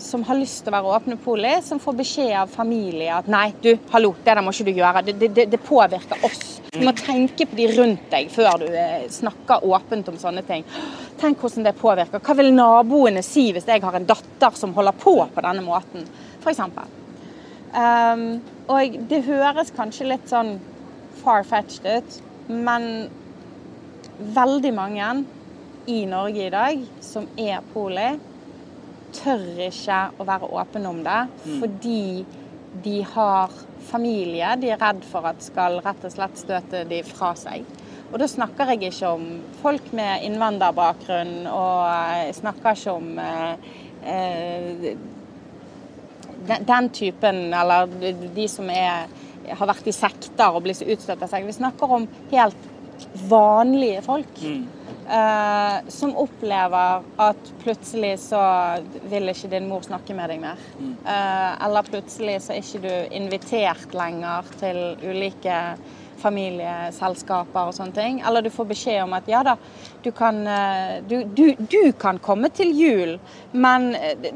som 0.04 0.22
har 0.28 0.36
lyst 0.38 0.62
til 0.64 0.72
å 0.72 0.76
være 0.76 0.96
åpne 0.98 1.16
poli, 1.20 1.52
som 1.64 1.80
får 1.80 1.96
beskjed 1.98 2.34
av 2.42 2.50
familie 2.52 3.14
at 3.16 3.28
nei, 3.30 3.46
du, 3.62 3.72
hallo, 3.92 4.12
det 4.20 4.34
der 4.34 4.42
må 4.44 4.52
ikke 4.52 4.66
du 4.68 4.74
gjøre. 4.76 5.02
Det, 5.06 5.14
det, 5.24 5.46
det 5.52 5.60
påvirker 5.64 6.26
oss. 6.26 6.42
Du 6.74 6.82
må 6.84 6.92
tenke 6.98 7.46
på 7.48 7.56
de 7.58 7.68
rundt 7.72 8.08
deg 8.12 8.28
før 8.34 8.64
du 8.64 8.66
eh, 8.68 9.06
snakker 9.12 9.64
åpent 9.64 10.10
om 10.12 10.18
sånne 10.20 10.44
ting. 10.46 10.66
Tenk 11.20 11.40
hvordan 11.40 11.66
det 11.68 11.74
påvirker. 11.78 12.22
Hva 12.24 12.36
vil 12.38 12.52
naboene 12.54 13.22
si 13.24 13.46
hvis 13.54 13.68
jeg 13.70 13.82
har 13.84 13.96
en 13.96 14.08
datter 14.08 14.58
som 14.58 14.74
holder 14.76 14.98
på 15.00 15.16
på 15.34 15.44
denne 15.46 15.64
måten, 15.64 16.04
f.eks. 16.42 16.60
Um, 17.74 18.26
og 18.70 18.98
det 19.10 19.24
høres 19.26 19.72
kanskje 19.74 20.10
litt 20.12 20.28
sånn 20.30 20.56
far-fetched 21.24 21.88
ut, 21.88 22.18
men 22.52 23.08
veldig 24.34 24.70
mange 24.76 25.08
i 25.90 26.04
Norge 26.06 26.46
i 26.46 26.52
dag 26.52 26.84
som 27.04 27.26
er 27.40 27.64
poli, 27.72 28.12
tør 29.14 29.62
ikke 29.68 30.00
å 30.18 30.26
være 30.28 30.50
åpne 30.60 30.90
om 30.90 31.00
det 31.06 31.20
mm. 31.30 31.60
fordi 31.62 32.02
de 32.84 32.98
har 33.14 33.52
familie 33.88 34.54
de 34.60 34.72
er 34.74 34.80
redd 34.80 35.04
for 35.06 35.26
at 35.28 35.42
skal 35.44 35.78
rett 35.84 36.04
og 36.04 36.14
slett 36.14 36.40
støte 36.40 36.84
de 36.90 37.00
fra 37.06 37.32
seg. 37.38 37.66
Og 38.10 38.20
da 38.22 38.28
snakker 38.30 38.72
jeg 38.72 38.92
ikke 38.92 39.10
om 39.16 39.24
folk 39.62 39.88
med 39.96 40.22
innvandrerbakgrunn, 40.26 41.48
og 41.50 41.78
jeg 41.88 42.36
snakker 42.38 42.78
ikke 42.78 42.94
om 42.94 43.18
eh, 43.18 43.74
eh 44.04 44.94
den 46.44 46.90
typen, 46.92 47.54
eller 47.54 47.86
de 48.34 48.44
som 48.52 48.68
er, 48.68 49.08
har 49.48 49.68
vært 49.70 49.86
i 49.88 49.94
sekter 49.96 50.52
og 50.52 50.66
blir 50.66 50.76
så 50.76 50.84
utstøtt 50.92 51.22
av 51.24 51.30
seg. 51.32 51.46
Vi 51.48 51.54
snakker 51.56 51.94
om 51.96 52.04
helt 52.30 52.66
vanlige 53.30 54.02
folk. 54.04 54.42
Mm. 54.42 54.66
Uh, 55.04 55.84
som 55.92 56.14
opplever 56.16 57.02
at 57.20 57.48
plutselig 57.60 58.14
så 58.22 58.40
vil 59.10 59.28
ikke 59.28 59.50
din 59.52 59.66
mor 59.68 59.84
snakke 59.84 60.16
med 60.16 60.32
deg 60.32 60.40
mer. 60.40 60.62
Uh, 61.04 61.50
eller 61.66 61.90
plutselig 61.90 62.38
så 62.46 62.54
er 62.54 62.62
ikke 62.62 62.80
du 62.86 63.16
invitert 63.18 63.92
lenger 63.96 64.48
til 64.62 64.80
ulike 65.04 65.58
familieselskaper 66.24 67.70
og 67.70 67.76
sånne 67.76 67.96
ting. 67.96 68.22
Eller 68.26 68.44
du 68.44 68.50
får 68.52 68.70
beskjed 68.72 69.02
om 69.04 69.14
at 69.16 69.28
ja 69.30 69.42
da, 69.46 69.56
du 70.04 70.10
kan, 70.12 70.46
eh, 70.46 71.02
du, 71.08 71.24
du, 71.24 71.54
du 71.58 71.92
kan 72.00 72.18
komme 72.18 72.50
til 72.52 72.72
jul, 72.76 73.14
men 73.52 73.94
eh, 73.94 74.26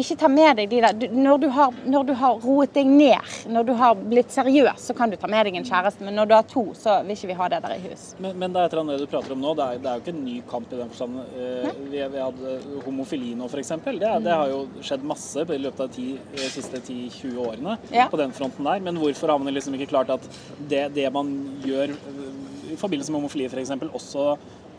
ikke 0.00 0.18
ta 0.18 0.30
med 0.32 0.58
deg 0.58 0.70
de 0.72 0.80
der 0.82 1.14
når 1.14 1.42
du, 1.42 1.48
har, 1.54 1.74
når 1.86 2.08
du, 2.08 2.14
har, 2.18 2.40
roet 2.42 2.74
deg 2.74 2.88
ned, 2.90 3.34
når 3.52 3.68
du 3.68 3.72
har 3.78 3.94
blitt 3.98 4.34
seriøs, 4.34 4.88
så 4.88 4.96
kan 4.96 5.12
du 5.12 5.18
ta 5.20 5.30
med 5.30 5.46
deg 5.46 5.60
en 5.60 5.68
kjæreste. 5.68 6.04
Men 6.06 6.18
når 6.18 6.30
du 6.30 6.34
har 6.36 6.48
to, 6.50 6.64
så 6.78 6.98
vil 7.06 7.16
ikke 7.16 7.30
vi 7.30 7.38
ha 7.38 7.50
det 7.52 7.60
der 7.64 7.76
i 7.76 7.82
hus. 7.86 8.08
Men, 8.18 8.38
men 8.40 8.54
det 8.54 8.62
er 8.62 8.68
et 8.68 8.76
eller 8.76 8.86
annet 8.86 9.04
du 9.04 9.10
prater 9.10 9.36
om 9.36 9.42
nå, 9.42 9.54
det 9.58 9.66
er, 9.66 9.82
det 9.84 9.90
er 9.90 10.00
jo 10.00 10.04
ikke 10.04 10.16
en 10.16 10.24
ny 10.26 10.36
kamp 10.50 10.72
i 10.72 10.80
den 10.80 10.92
forstand. 10.92 11.20
Eh, 11.36 11.70
vi, 11.92 12.02
vi, 12.02 12.22
hadde 12.22 12.56
homofili 12.86 13.34
nå, 13.38 13.50
f.eks. 13.50 13.74
Det, 13.86 14.12
det 14.26 14.34
har 14.34 14.50
jo 14.52 14.64
skjedd 14.84 15.06
masse 15.06 15.46
i 15.46 15.60
løpet 15.62 15.84
av 15.86 15.94
de 15.96 16.50
siste 16.50 16.82
10-20 16.82 17.40
årene 17.46 17.76
ja. 17.94 18.08
på 18.10 18.20
den 18.20 18.34
fronten 18.36 18.66
der. 18.66 18.82
Men 18.82 18.98
hvorfor 19.00 19.32
har 19.32 19.42
man 19.42 19.54
liksom 19.54 19.76
ikke 19.78 19.90
klart 19.94 20.12
at 20.16 20.26
det, 20.58 20.88
det 20.96 21.06
man 21.16 21.32
gjør 21.64 21.96
i 21.96 22.78
forbindelse 22.78 23.12
med 23.12 23.22
homofili 23.22 23.48
f.eks., 23.50 23.74
også 23.88 24.30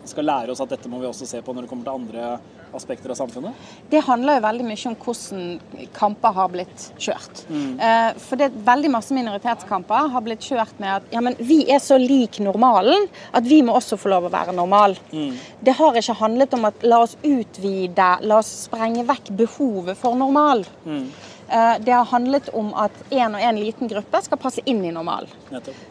skal 0.07 0.27
lære 0.27 0.53
oss 0.53 0.61
at 0.63 0.71
dette 0.71 0.89
må 0.91 1.01
vi 1.01 1.09
også 1.09 1.27
se 1.27 1.41
på 1.43 1.53
når 1.53 1.65
det 1.65 1.71
kommer 1.71 1.87
til 1.87 1.97
andre 1.99 2.37
aspekter 2.75 3.11
av 3.11 3.17
samfunnet? 3.19 3.67
Det 3.91 4.01
handler 4.05 4.37
jo 4.37 4.43
veldig 4.45 4.65
mye 4.67 4.89
om 4.89 4.95
hvordan 5.03 5.87
kamper 5.95 6.35
har 6.35 6.49
blitt 6.53 6.87
kjørt. 6.99 7.43
Mm. 7.49 7.79
Eh, 7.87 8.09
for 8.23 8.39
det 8.39 8.49
veldig 8.67 8.91
masse 8.93 9.15
minoritetskamper 9.15 10.11
har 10.13 10.25
blitt 10.25 10.43
kjørt 10.45 10.79
med 10.83 10.97
at 10.97 11.15
ja, 11.15 11.23
men 11.23 11.37
vi 11.39 11.61
er 11.71 11.81
så 11.83 11.99
lik 12.01 12.41
normalen 12.43 13.07
at 13.35 13.47
vi 13.47 13.61
må 13.65 13.77
også 13.77 13.99
få 13.99 14.11
lov 14.13 14.27
å 14.27 14.33
være 14.33 14.55
normal. 14.57 14.97
Mm. 15.11 15.31
Det 15.63 15.77
har 15.79 15.99
ikke 15.99 16.19
handlet 16.21 16.57
om 16.57 16.67
at 16.69 16.85
la 16.87 17.01
oss 17.05 17.17
utvide, 17.23 18.11
la 18.27 18.41
oss 18.41 18.51
sprenge 18.67 19.07
vekk 19.07 19.33
behovet 19.39 19.99
for 19.99 20.19
normal. 20.19 20.65
Mm. 20.85 21.07
Eh, 21.49 21.73
det 21.79 21.91
har 21.91 22.05
handlet 22.05 22.49
om 22.49 22.73
at 22.75 22.91
én 23.09 23.35
og 23.35 23.41
én 23.41 23.59
liten 23.59 23.87
gruppe 23.87 24.19
skal 24.21 24.39
passe 24.41 24.61
inn 24.65 24.83
i 24.85 24.91
normal. 24.91 25.29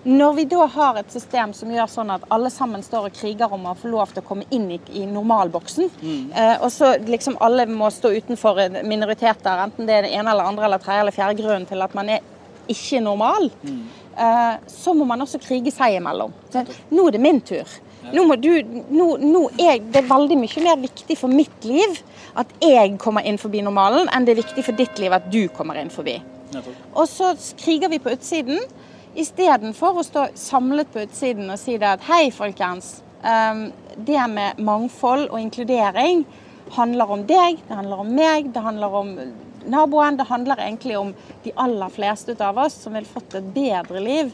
Når 0.04 0.34
vi 0.36 0.44
da 0.52 0.66
har 0.66 1.00
et 1.00 1.12
system 1.12 1.54
som 1.56 1.70
gjør 1.72 1.88
sånn 1.88 2.12
at 2.12 2.26
alle 2.28 2.50
sammen 2.52 2.84
står 2.84 3.08
og 3.08 3.16
kriger 3.16 3.52
om 3.52 3.64
å 3.70 3.76
få 3.78 3.88
lov 3.94 4.12
til 4.12 4.20
å 4.24 4.26
komme 4.26 4.44
inn 4.50 4.68
i, 4.76 4.80
i 4.92 5.06
normalboksen, 5.08 5.90
mm. 6.02 6.24
Eh, 6.36 6.56
og 6.60 6.68
så 6.72 6.96
liksom 7.00 7.38
alle 7.40 7.64
må 7.70 7.88
stå 7.90 8.10
utenfor 8.12 8.60
minoriteter, 8.84 9.62
enten 9.64 9.88
det 9.88 9.94
er 9.94 10.08
det 10.08 10.12
ene 10.18 10.32
eller 10.34 10.50
andre 10.50 10.66
eller 10.68 10.82
tredje 10.82 11.04
eller 11.04 11.16
fjerde 11.16 11.40
grunnen 11.40 11.68
til 11.68 11.84
at 11.84 11.94
man 11.96 12.10
er 12.16 12.26
ikke 12.68 13.00
normal, 13.04 13.50
mm. 13.62 13.86
Eh, 14.16 14.54
så 14.66 14.94
må 14.96 15.04
man 15.04 15.20
også 15.20 15.36
krige 15.44 15.68
seg 15.68 15.98
imellom. 15.98 16.32
Nå 16.88 17.02
er 17.04 17.12
det 17.12 17.20
min 17.20 17.36
tur. 17.44 17.68
Nå 18.14 18.22
du, 18.38 18.50
nå, 18.90 19.06
nå 19.18 19.42
er 19.58 19.80
det 19.92 20.04
veldig 20.06 20.38
mye 20.38 20.62
mer 20.64 20.78
viktig 20.82 21.16
for 21.18 21.32
mitt 21.32 21.64
liv 21.66 21.98
at 22.38 22.50
jeg 22.62 22.96
kommer 23.02 23.26
inn 23.26 23.38
forbi 23.40 23.62
normalen, 23.64 24.10
enn 24.12 24.26
det 24.26 24.34
er 24.34 24.42
viktig 24.42 24.64
for 24.66 24.78
ditt 24.78 24.98
liv 25.02 25.14
at 25.16 25.30
du 25.32 25.46
kommer 25.56 25.78
inn 25.80 25.90
forbi. 25.90 26.18
Og 26.94 27.06
så 27.10 27.32
kriger 27.58 27.90
vi 27.90 27.98
på 28.02 28.12
utsiden, 28.14 28.60
istedenfor 29.16 30.00
å 30.00 30.04
stå 30.04 30.26
samlet 30.36 30.90
på 30.92 31.06
utsiden 31.06 31.48
og 31.50 31.58
si 31.60 31.78
det 31.80 31.96
at 31.96 32.04
hei, 32.10 32.28
folkens. 32.30 33.00
ehm, 33.24 33.72
det 33.96 34.28
med 34.28 34.58
mangfold 34.58 35.30
og 35.30 35.40
inkludering 35.40 36.26
handler 36.76 37.10
om 37.10 37.26
deg, 37.26 37.58
det 37.68 37.76
handler 37.76 38.02
om 38.04 38.12
meg, 38.12 38.52
det 38.52 38.62
handler 38.62 38.94
om 38.94 39.18
naboen. 39.70 40.16
Det 40.16 40.28
handler 40.28 40.60
egentlig 40.62 40.98
om 40.98 41.14
de 41.44 41.52
aller 41.56 41.88
fleste 41.88 42.36
av 42.44 42.58
oss 42.58 42.74
som 42.82 42.96
ville 42.96 43.08
fått 43.08 43.34
et 43.38 43.48
bedre 43.54 44.00
liv 44.00 44.32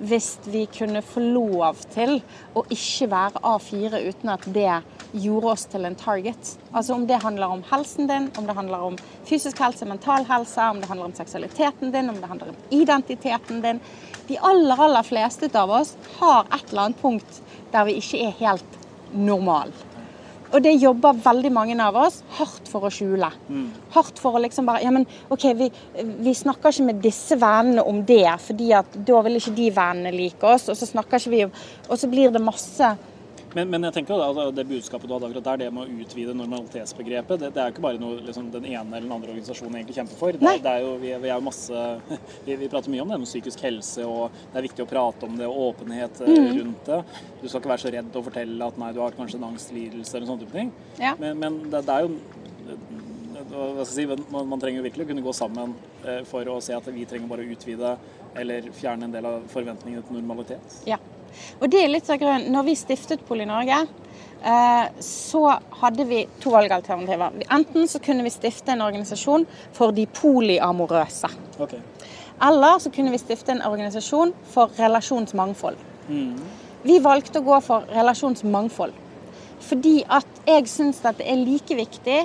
hvis 0.00 0.38
vi 0.44 0.64
kunne 0.66 1.02
få 1.04 1.22
lov 1.24 1.84
til 1.94 2.18
å 2.54 2.64
ikke 2.72 3.08
være 3.12 3.42
A4 3.54 4.02
uten 4.08 4.34
at 4.34 4.46
det 4.54 4.72
gjorde 5.12 5.52
oss 5.54 5.66
til 5.70 5.86
en 5.86 5.96
target. 5.98 6.54
Altså 6.72 6.94
om 6.94 7.06
det 7.06 7.22
handler 7.22 7.56
om 7.56 7.62
helsen 7.70 8.10
din, 8.10 8.30
om 8.38 8.46
det 8.46 8.56
handler 8.56 8.88
om 8.90 8.98
fysisk 9.28 9.60
helse, 9.62 9.86
mental 9.86 10.26
helse, 10.28 10.68
om 10.70 10.80
det 10.80 10.90
handler 10.90 11.10
om 11.10 11.16
seksualiteten 11.16 11.92
din, 11.94 12.10
om 12.10 12.20
det 12.20 12.30
handler 12.30 12.54
om 12.54 12.60
identiteten 12.74 13.62
din. 13.62 13.80
De 14.26 14.38
aller, 14.38 14.80
aller 14.80 15.02
fleste 15.06 15.50
av 15.58 15.70
oss 15.70 15.94
har 16.18 16.46
et 16.50 16.70
eller 16.70 16.88
annet 16.88 17.02
punkt 17.02 17.42
der 17.72 17.86
vi 17.88 17.98
ikke 18.00 18.22
er 18.26 18.38
helt 18.40 18.80
normal. 19.12 19.72
Og 20.54 20.62
det 20.62 20.76
jobber 20.78 21.16
veldig 21.18 21.50
mange 21.50 21.74
av 21.82 21.96
oss 21.98 22.20
hardt 22.38 22.68
for 22.70 22.86
å 22.86 22.92
skjule. 22.92 23.30
Hardt 23.94 24.20
for 24.22 24.36
å 24.36 24.42
liksom 24.42 24.68
bare 24.68 24.84
Ja, 24.84 24.92
men 24.94 25.06
OK, 25.34 25.48
vi, 25.58 25.70
vi 26.22 26.34
snakker 26.36 26.70
ikke 26.70 26.86
med 26.86 27.00
disse 27.02 27.38
vennene 27.40 27.82
om 27.82 28.04
det, 28.06 28.28
fordi 28.44 28.70
at 28.76 28.94
da 29.08 29.22
vil 29.26 29.40
ikke 29.40 29.56
de 29.56 29.70
vennene 29.74 30.14
like 30.14 30.46
oss. 30.46 30.68
Og 30.70 30.78
så 30.78 30.86
snakker 30.86 31.18
ikke 31.18 31.34
vi 31.34 31.42
Og 31.48 31.98
så 31.98 32.10
blir 32.10 32.30
det 32.34 32.42
masse 32.44 32.94
Men, 33.54 33.68
men 33.70 33.86
jeg 33.86 33.94
tenker 33.96 34.14
jo 34.14 34.18
da, 34.20 34.26
altså, 34.32 34.44
det 34.56 34.64
budskapet 34.66 35.06
du 35.10 35.14
hadde 35.14 35.28
akkurat 35.30 35.46
der, 35.48 35.60
det 35.64 35.68
med 35.74 35.84
å 35.86 36.00
utvide 36.04 36.34
normalitetsbegrepet, 36.34 37.38
det, 37.44 37.50
det 37.54 37.62
er 37.62 37.68
jo 37.70 37.74
ikke 37.76 37.84
bare 37.84 38.00
noe 38.02 38.18
liksom, 38.26 38.48
den 38.54 38.66
ene 38.66 38.82
eller 38.96 39.06
den 39.06 39.14
andre 39.14 39.30
organisasjonen 39.34 39.78
egentlig 39.78 39.96
kjemper 40.00 40.18
for. 40.18 40.38
Det, 40.40 40.54
det 40.64 40.72
er 40.72 40.82
jo, 40.84 40.94
vi, 41.02 41.12
vi 41.22 41.30
er 41.34 41.44
masse 41.46 41.84
vi, 42.46 42.56
vi 42.64 42.70
prater 42.72 42.90
mye 42.94 43.04
om 43.04 43.12
det 43.14 43.20
med 43.24 43.30
psykisk 43.30 43.62
helse, 43.66 44.06
og 44.08 44.34
det 44.52 44.58
er 44.62 44.66
viktig 44.68 44.84
å 44.86 44.90
prate 44.90 45.28
om 45.28 45.38
det, 45.38 45.48
og 45.50 45.70
åpenhet 45.70 46.22
eh, 46.26 46.32
Mm. 46.34 46.58
rundt 46.58 46.88
det. 46.90 46.98
Du 47.40 47.46
skal 47.48 47.60
ikke 47.60 47.70
være 47.70 47.82
så 47.84 47.90
redd 47.94 48.16
å 48.18 48.22
fortelle 48.26 48.66
at 48.68 48.76
nei, 48.80 48.88
du 48.96 48.98
har 49.04 49.14
kanskje 49.16 49.38
en 49.38 49.46
angstlidelse 49.52 50.16
eller 50.18 50.28
sånne 50.28 50.42
type 50.44 50.56
ting. 50.58 50.72
Ja. 50.98 51.14
Men, 51.20 51.38
men 51.40 51.58
det, 51.72 51.84
det 51.86 51.94
er 51.94 52.04
jo 52.08 52.16
hva 53.54 53.84
skal 53.84 54.02
jeg 54.02 54.08
si, 54.08 54.24
man, 54.32 54.48
man 54.50 54.60
trenger 54.62 54.80
jo 54.80 54.84
virkelig 54.86 55.04
å 55.06 55.08
kunne 55.12 55.24
gå 55.24 55.32
sammen 55.36 55.74
eh, 56.02 56.22
for 56.26 56.48
å 56.50 56.56
se 56.64 56.74
at 56.74 56.86
vi 56.94 57.04
trenger 57.08 57.30
bare 57.30 57.44
å 57.46 57.54
utvide 57.54 57.94
eller 58.40 58.66
fjerne 58.74 59.06
en 59.06 59.14
del 59.14 59.28
av 59.28 59.44
forventningene 59.52 60.02
til 60.08 60.16
normalitet. 60.18 60.78
Ja. 60.90 60.98
Og 61.60 61.68
det 61.70 61.82
er 61.82 61.92
litt 61.92 62.10
av 62.10 62.20
grunnen. 62.20 62.50
Når 62.52 62.66
vi 62.68 62.76
stiftet 62.78 63.24
Poli 63.28 63.46
Norge, 63.48 63.80
eh, 64.44 64.86
så 65.00 65.44
hadde 65.80 66.06
vi 66.08 66.24
to 66.40 66.52
valgalternativer. 66.54 67.40
Enten 67.50 67.88
så 67.88 68.00
kunne 68.02 68.26
vi 68.26 68.32
stifte 68.34 68.72
en 68.72 68.84
organisasjon 68.84 69.46
for 69.72 69.94
de 69.96 70.06
poliamorøse. 70.06 71.30
Okay. 71.58 71.80
Eller 72.42 72.78
så 72.78 72.90
kunne 72.90 73.14
vi 73.14 73.18
stifte 73.22 73.52
en 73.52 73.62
organisasjon 73.62 74.34
for 74.50 74.74
relasjonsmangfold. 74.78 75.76
Vi 76.84 76.98
valgte 77.00 77.40
å 77.40 77.46
gå 77.46 77.60
for 77.64 77.86
relasjonsmangfold. 77.94 78.92
Fordi 79.64 80.02
at 80.12 80.42
jeg 80.46 80.66
syns 80.68 80.98
at 81.06 81.20
det 81.20 81.30
er 81.30 81.40
like 81.40 81.76
viktig 81.78 82.18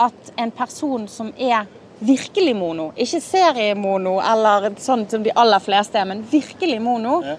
at 0.00 0.32
en 0.38 0.52
person 0.54 1.08
som 1.10 1.32
er 1.36 1.66
virkelig 1.98 2.54
mono, 2.56 2.92
ikke 2.96 3.20
seriemono 3.20 4.18
eller 4.22 4.70
sånn 4.78 5.02
som 5.10 5.24
de 5.24 5.34
aller 5.34 5.60
fleste 5.60 5.98
er, 5.98 6.06
men 6.06 6.22
virkelig 6.30 6.78
mono 6.82 7.22
Ja. 7.26 7.36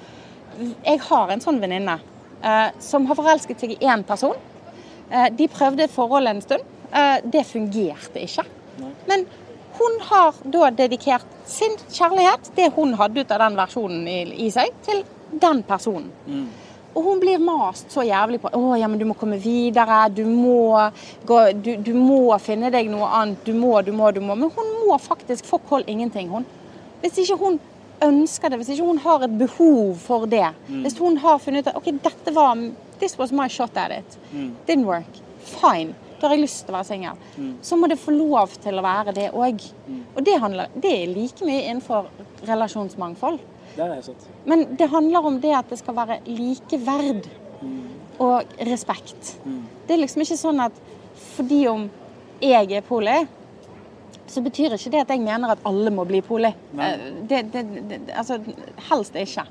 Jeg 0.60 1.01
har 1.08 1.32
en 1.32 1.44
sånn 1.44 1.60
venninne 1.62 2.00
eh, 2.44 2.70
som 2.84 3.06
har 3.10 3.18
forelsket 3.20 3.62
seg 3.63 3.75
i 3.75 3.82
én 3.88 4.04
person. 4.08 4.38
Eh, 5.10 5.28
de 5.36 5.48
prøvde 5.51 5.89
forholdet 5.92 6.36
en 6.36 6.42
stund. 6.46 6.72
Eh, 6.92 7.18
det 7.24 7.46
fungerte 7.48 8.24
ikke. 8.25 8.46
Men 9.08 9.25
hun 9.80 10.00
har 10.10 10.39
da 10.44 10.72
dedikert 10.75 11.28
sin 11.48 11.78
kjærlighet, 11.88 12.51
det 12.56 12.72
hun 12.75 12.96
hadde 13.00 13.22
ut 13.22 13.32
av 13.32 13.44
den 13.46 13.60
versjonen 13.60 14.08
i, 14.10 14.20
i 14.48 14.50
seg, 14.51 14.74
til 14.86 15.04
den 15.32 15.63
personen. 15.68 16.10
Og 16.98 17.06
hun 17.06 17.20
blir 17.22 17.39
mast 17.39 17.94
så 17.94 18.04
jævlig 18.04 18.39
på 18.42 18.50
å, 18.58 18.74
ja, 18.80 18.88
men 18.89 19.00
du 19.00 19.06
må 19.08 19.16
komme 19.18 19.38
videre, 19.39 20.02
du 20.10 20.24
må, 20.26 20.89
gå, 21.30 21.38
du, 21.54 21.76
du 21.86 21.91
må 21.95 22.34
finne 22.41 22.72
deg 22.74 22.89
noe 22.91 23.08
annet, 23.22 23.43
du 23.45 23.54
må, 23.54 23.76
du 23.86 23.93
må, 23.95 24.10
du 24.12 24.19
må. 24.26 24.36
Men 24.36 24.52
hun 24.56 24.72
må 24.82 24.98
faktisk 25.00 25.48
fuck 25.48 25.69
all 25.72 25.86
ingenting, 25.88 26.32
hun. 26.34 26.48
Hvis 27.04 27.22
ikke 27.24 27.38
hun 27.39 27.60
ønsker 28.05 28.49
det, 28.49 28.59
hvis 28.62 28.69
ikke 28.73 28.85
hun 28.88 29.01
har 29.03 29.23
et 29.25 29.38
behov 29.39 29.95
for 30.03 30.25
det, 30.29 30.47
hvis 30.67 30.97
hun 30.99 31.17
har 31.23 31.39
funnet 31.43 31.65
ut 31.65 31.71
at 31.73 31.79
OK, 31.79 31.91
dette 32.03 32.35
var 32.35 32.55
This 32.99 33.17
was 33.17 33.31
my 33.31 33.47
shot 33.47 33.77
at 33.77 33.91
it. 33.95 34.17
Didn't 34.67 34.85
work. 34.85 35.19
Fine. 35.39 35.95
Da 36.19 36.27
har 36.27 36.35
jeg 36.35 36.43
lyst 36.43 36.65
til 36.65 36.73
å 36.73 36.75
være 36.75 36.88
singel. 36.89 37.19
Så 37.63 37.77
må 37.79 37.88
det 37.88 37.95
få 37.99 38.12
lov 38.12 38.51
til 38.59 38.75
å 38.75 38.83
være 38.83 39.13
det 39.15 39.29
òg. 39.31 39.63
Og 40.15 40.19
det, 40.27 40.35
handler, 40.43 40.67
det 40.75 40.91
er 40.91 41.13
like 41.13 41.47
mye 41.47 41.62
innenfor 41.69 42.09
relasjonsmangfold. 42.49 43.39
Det 43.77 43.85
er 43.85 44.01
sant. 44.03 44.27
Men 44.43 44.65
det 44.75 44.89
handler 44.91 45.29
om 45.29 45.39
det 45.39 45.53
at 45.55 45.71
det 45.71 45.79
skal 45.79 45.95
være 45.95 46.19
likeverd 46.27 47.29
og 48.19 48.59
respekt. 48.67 49.38
Det 49.88 49.95
er 49.95 50.03
liksom 50.03 50.25
ikke 50.25 50.39
sånn 50.41 50.59
at 50.67 50.75
fordi 51.38 51.62
om 51.71 51.88
jeg 52.43 52.71
er 52.75 52.83
poli, 52.83 53.15
så 54.32 54.42
betyr 54.46 54.76
ikke 54.78 54.92
det 54.94 55.02
at 55.06 55.13
jeg 55.15 55.24
mener 55.24 55.56
at 55.56 55.63
alle 55.68 55.92
må 55.94 56.06
bli 56.10 56.22
poli. 56.26 56.52
Eh, 56.78 57.08
Det, 57.30 57.44
det, 57.54 57.65
det, 57.89 58.02
altså, 58.15 58.39
helst 58.89 59.15
ikke. 59.15 59.46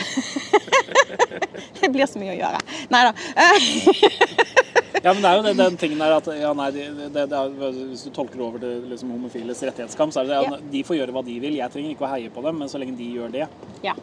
det 1.80 1.88
blir 1.92 2.06
så 2.08 2.20
mye 2.20 2.34
å 2.34 2.38
gjøre. 2.40 2.60
Nei 2.92 3.02
da. 3.08 3.12
Ja, 5.00 5.14
men 5.14 5.22
det 5.22 5.28
er 5.30 5.38
jo 5.38 5.52
den 5.56 5.76
tingen 5.80 6.00
der 6.02 6.12
at 6.12 6.26
ja, 6.36 6.50
nei, 6.52 6.66
det, 6.74 6.82
er, 7.22 7.52
Hvis 7.88 8.02
du 8.04 8.10
tolker 8.12 8.36
det 8.36 8.42
over 8.44 8.60
til 8.60 8.82
liksom, 8.90 9.12
homofiles 9.14 9.62
rettighetskamp, 9.64 10.12
så 10.12 10.20
er 10.20 10.28
det 10.28 10.34
at 10.36 10.50
Ja. 10.50 10.58
de 10.74 10.82
får 10.84 10.98
gjøre 10.98 11.14
hva 11.14 11.22
de 11.24 11.36
vil. 11.40 11.54
Jeg 11.56 11.72
trenger 11.72 11.94
ikke 11.94 12.04
å 12.04 12.10
heie 12.10 12.28
på 12.34 12.42
dem, 12.44 12.58
men 12.60 12.68
så 12.68 12.76
lenge 12.82 12.98
de 12.98 13.06
gjør 13.14 13.32
det. 13.32 13.46
Ja. 13.86 13.94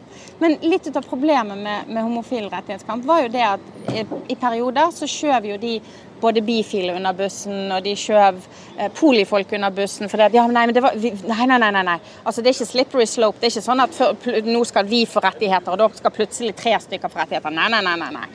Men 0.41 0.57
litt 0.63 0.87
ut 0.89 0.97
av 0.97 1.05
problemet 1.05 1.59
med, 1.59 1.91
med 1.91 2.01
homofil 2.07 2.49
rettighetskamp 2.49 3.05
var 3.05 3.21
jo 3.27 3.29
det 3.35 3.45
at 3.45 3.69
i, 3.93 4.07
i 4.33 4.39
perioder 4.41 4.89
så 4.95 5.05
skjøv 5.11 5.51
jo 5.51 5.59
de 5.61 5.75
både 6.21 6.41
bifile 6.45 6.95
under 6.97 7.13
bussen, 7.17 7.71
og 7.71 7.83
de 7.85 7.93
skjøv 7.97 8.39
eh, 8.77 8.91
polifolk 8.97 9.53
under 9.57 9.73
bussen. 9.75 10.09
For 10.09 10.21
det, 10.21 10.31
ja, 10.37 10.45
nei, 10.47 10.65
men 10.67 10.75
det 10.75 10.83
var, 10.83 10.97
vi, 10.97 11.13
nei, 11.29 11.45
nei, 11.49 11.59
nei, 11.63 11.85
nei. 11.85 11.97
Altså, 12.23 12.41
det 12.41 12.51
er 12.51 12.57
ikke 12.57 12.71
slippery 12.71 13.07
slope. 13.09 13.41
Det 13.41 13.49
er 13.49 13.55
ikke 13.55 13.67
sånn 13.69 13.85
at 13.85 13.95
for, 13.97 14.41
nå 14.47 14.65
skal 14.67 14.89
vi 14.89 15.05
få 15.09 15.23
rettigheter, 15.23 15.73
og 15.73 15.81
da 15.81 15.89
skal 15.99 16.15
plutselig 16.15 16.55
tre 16.57 16.75
stykker 16.83 17.13
få 17.13 17.23
rettigheter. 17.23 17.53
Nei, 17.53 17.69
nei, 17.73 17.83
nei. 17.85 17.97
nei, 18.03 18.11
nei. 18.19 18.27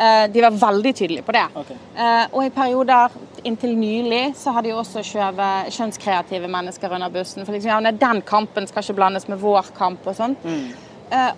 Eh, 0.00 0.30
de 0.32 0.44
var 0.44 0.50
veldig 0.56 0.94
tydelige 0.96 1.26
på 1.26 1.34
det. 1.36 1.46
Okay. 1.62 1.80
Eh, 1.96 2.22
og 2.30 2.44
i 2.46 2.52
perioder 2.54 3.18
inntil 3.44 3.74
nylig 3.76 4.22
så 4.38 4.54
har 4.56 4.64
de 4.64 4.72
også 4.76 5.02
skjøvet 5.04 5.74
kjønnskreative 5.74 6.48
mennesker 6.48 6.94
under 6.96 7.12
bussen. 7.12 7.44
For 7.44 7.56
liksom, 7.56 7.72
ja, 7.72 7.92
den 7.92 8.22
kampen 8.26 8.68
skal 8.68 8.84
ikke 8.84 8.96
blandes 9.00 9.28
med 9.28 9.40
vår 9.42 9.74
kamp 9.76 10.06
og 10.08 10.16
sånn. 10.16 10.38
Mm. 10.44 10.70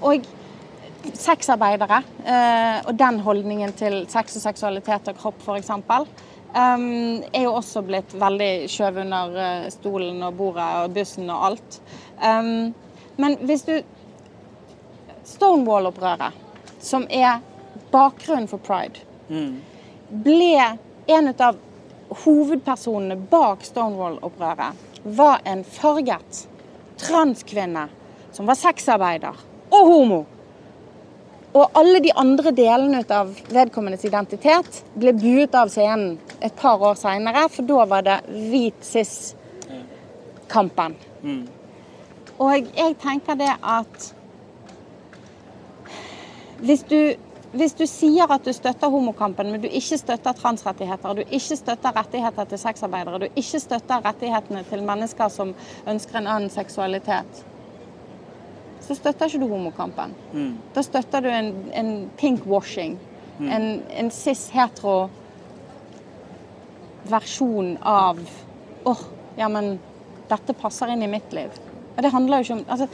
og 0.04 0.26
sexarbeidere 1.18 2.02
eh, 2.24 2.78
og 2.86 2.94
den 2.98 3.20
holdningen 3.24 3.72
til 3.78 4.02
sex 4.12 4.36
og 4.38 4.44
seksualitet 4.44 5.10
og 5.12 5.18
kropp 5.18 5.42
f.eks. 5.44 5.72
Um, 6.52 7.22
er 7.32 7.46
jo 7.46 7.54
også 7.56 7.80
blitt 7.86 8.12
veldig 8.20 8.68
skjøvet 8.68 9.06
under 9.06 9.38
eh, 9.40 9.68
stolen 9.72 10.20
og 10.26 10.36
bordet 10.36 10.68
og 10.82 10.94
bussen 10.96 11.30
og 11.32 11.46
alt. 11.48 11.80
Um, 12.20 12.72
men 13.16 13.38
hvis 13.46 13.64
du 13.68 13.74
Stonewall-opprøret, 15.32 16.34
som 16.82 17.06
er 17.08 17.40
bakgrunnen 17.92 18.50
for 18.50 18.60
pride, 18.60 19.04
ble 20.10 20.56
en 21.06 21.30
av 21.30 21.60
hovedpersonene 22.24 23.16
bak 23.30 23.62
Stonewall-opprøret 23.64 25.06
var 25.16 25.40
en 25.48 25.62
farget 25.64 26.42
transkvinne 27.00 27.86
som 28.32 28.46
var 28.46 28.58
sexarbeider 28.58 29.38
og 29.72 29.88
homo. 29.88 30.20
Og 31.52 31.68
alle 31.76 32.00
de 32.00 32.08
andre 32.16 32.48
delene 32.56 33.02
av 33.12 33.34
vedkommendes 33.52 34.06
identitet 34.08 34.78
ble 34.96 35.12
buet 35.12 35.52
av 35.58 35.68
scenen 35.72 36.16
et 36.40 36.54
par 36.56 36.80
år 36.80 36.96
seinere, 36.96 37.44
for 37.52 37.68
da 37.68 37.84
var 37.90 38.06
det 38.06 38.14
hvit 38.28 38.86
cis-kampen. 38.88 40.96
Og 42.40 42.72
jeg 42.72 42.96
tenker 43.02 43.36
det 43.38 43.50
at 43.60 44.08
hvis 46.62 46.86
du, 46.88 47.14
hvis 47.52 47.76
du 47.76 47.84
sier 47.90 48.32
at 48.32 48.46
du 48.46 48.52
støtter 48.54 48.88
homokampen, 48.88 49.50
men 49.52 49.60
du 49.60 49.68
ikke 49.68 49.98
støtter 50.00 50.32
transrettigheter, 50.38 51.18
du 51.18 51.22
ikke 51.26 51.58
støtter 51.58 51.96
rettigheter 52.00 52.48
til 52.48 52.64
sexarbeidere, 52.64 53.18
du 53.18 53.28
ikke 53.28 53.60
støtter 53.60 54.04
rettighetene 54.06 54.64
til 54.70 54.88
mennesker 54.88 55.28
som 55.28 55.52
ønsker 55.84 56.22
en 56.22 56.32
annen 56.32 56.52
seksualitet, 56.54 57.44
så 58.82 58.96
støtter 58.98 59.30
ikke 59.30 59.40
du 59.42 59.48
homokampen. 59.50 60.14
Da 60.74 60.82
støtter 60.82 61.22
du 61.24 61.28
en, 61.30 61.50
en 61.72 61.92
pinkwashing. 62.18 62.98
En, 63.42 63.64
en 63.90 64.10
cis-hetero 64.12 65.08
versjon 67.10 67.76
av 67.82 68.20
åh, 68.84 69.00
ja, 69.36 69.48
men 69.48 69.78
dette 70.30 70.54
passer 70.54 70.92
inn 70.92 71.02
i 71.02 71.10
mitt 71.10 71.32
liv. 71.34 71.54
Og 71.96 72.02
det 72.04 72.12
handler 72.14 72.40
jo 72.42 72.46
ikke 72.46 72.58
om 72.60 72.64
Altså, 72.72 72.88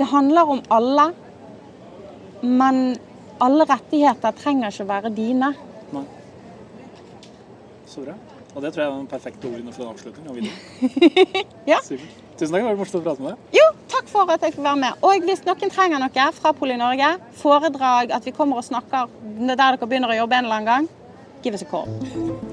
det 0.00 0.06
handler 0.08 0.52
om 0.54 0.62
alle, 0.72 1.10
men 2.42 2.78
alle 3.40 3.66
rettigheter 3.68 4.32
trenger 4.38 4.72
ikke 4.72 4.88
være 4.88 5.10
dine. 5.16 5.50
Nei. 5.92 6.04
Så 7.90 8.04
bra. 8.06 8.14
Og 8.54 8.62
det 8.64 8.72
tror 8.72 8.82
jeg 8.82 8.90
er 8.90 8.96
den 8.96 9.10
perfekte 9.10 9.50
ordene 9.50 9.74
for 9.74 9.84
en 9.84 9.92
avslutning 9.92 10.30
av 10.30 10.38
videoen. 10.40 11.44
Ja. 11.70 11.78
Tusen 11.84 12.00
takk, 12.40 12.62
det 12.62 12.64
var 12.64 12.78
morsomt 12.80 13.02
å 13.02 13.04
prate 13.04 13.22
med 13.22 13.34
deg. 13.34 13.59
Takk 14.00 14.08
for 14.08 14.30
at 14.32 14.40
jeg 14.40 14.54
fikk 14.54 14.62
være 14.64 14.80
med. 14.80 15.02
Og 15.04 15.26
hvis 15.28 15.42
noen 15.44 15.72
trenger 15.74 16.00
noe 16.00 16.28
fra 16.32 16.54
Poli 16.56 16.78
Norge, 16.80 17.10
foredrag, 17.36 18.14
at 18.16 18.24
vi 18.24 18.32
kommer 18.32 18.62
og 18.62 18.64
snakker 18.64 19.12
der 19.44 19.60
dere 19.60 19.84
begynner 19.84 20.14
å 20.14 20.22
jobbe 20.22 20.38
en 20.38 20.48
eller 20.48 20.62
annen 20.62 20.70
gang, 20.70 20.88
give 21.44 21.52
us 21.52 21.60
a 21.60 21.68
call. 21.68 22.49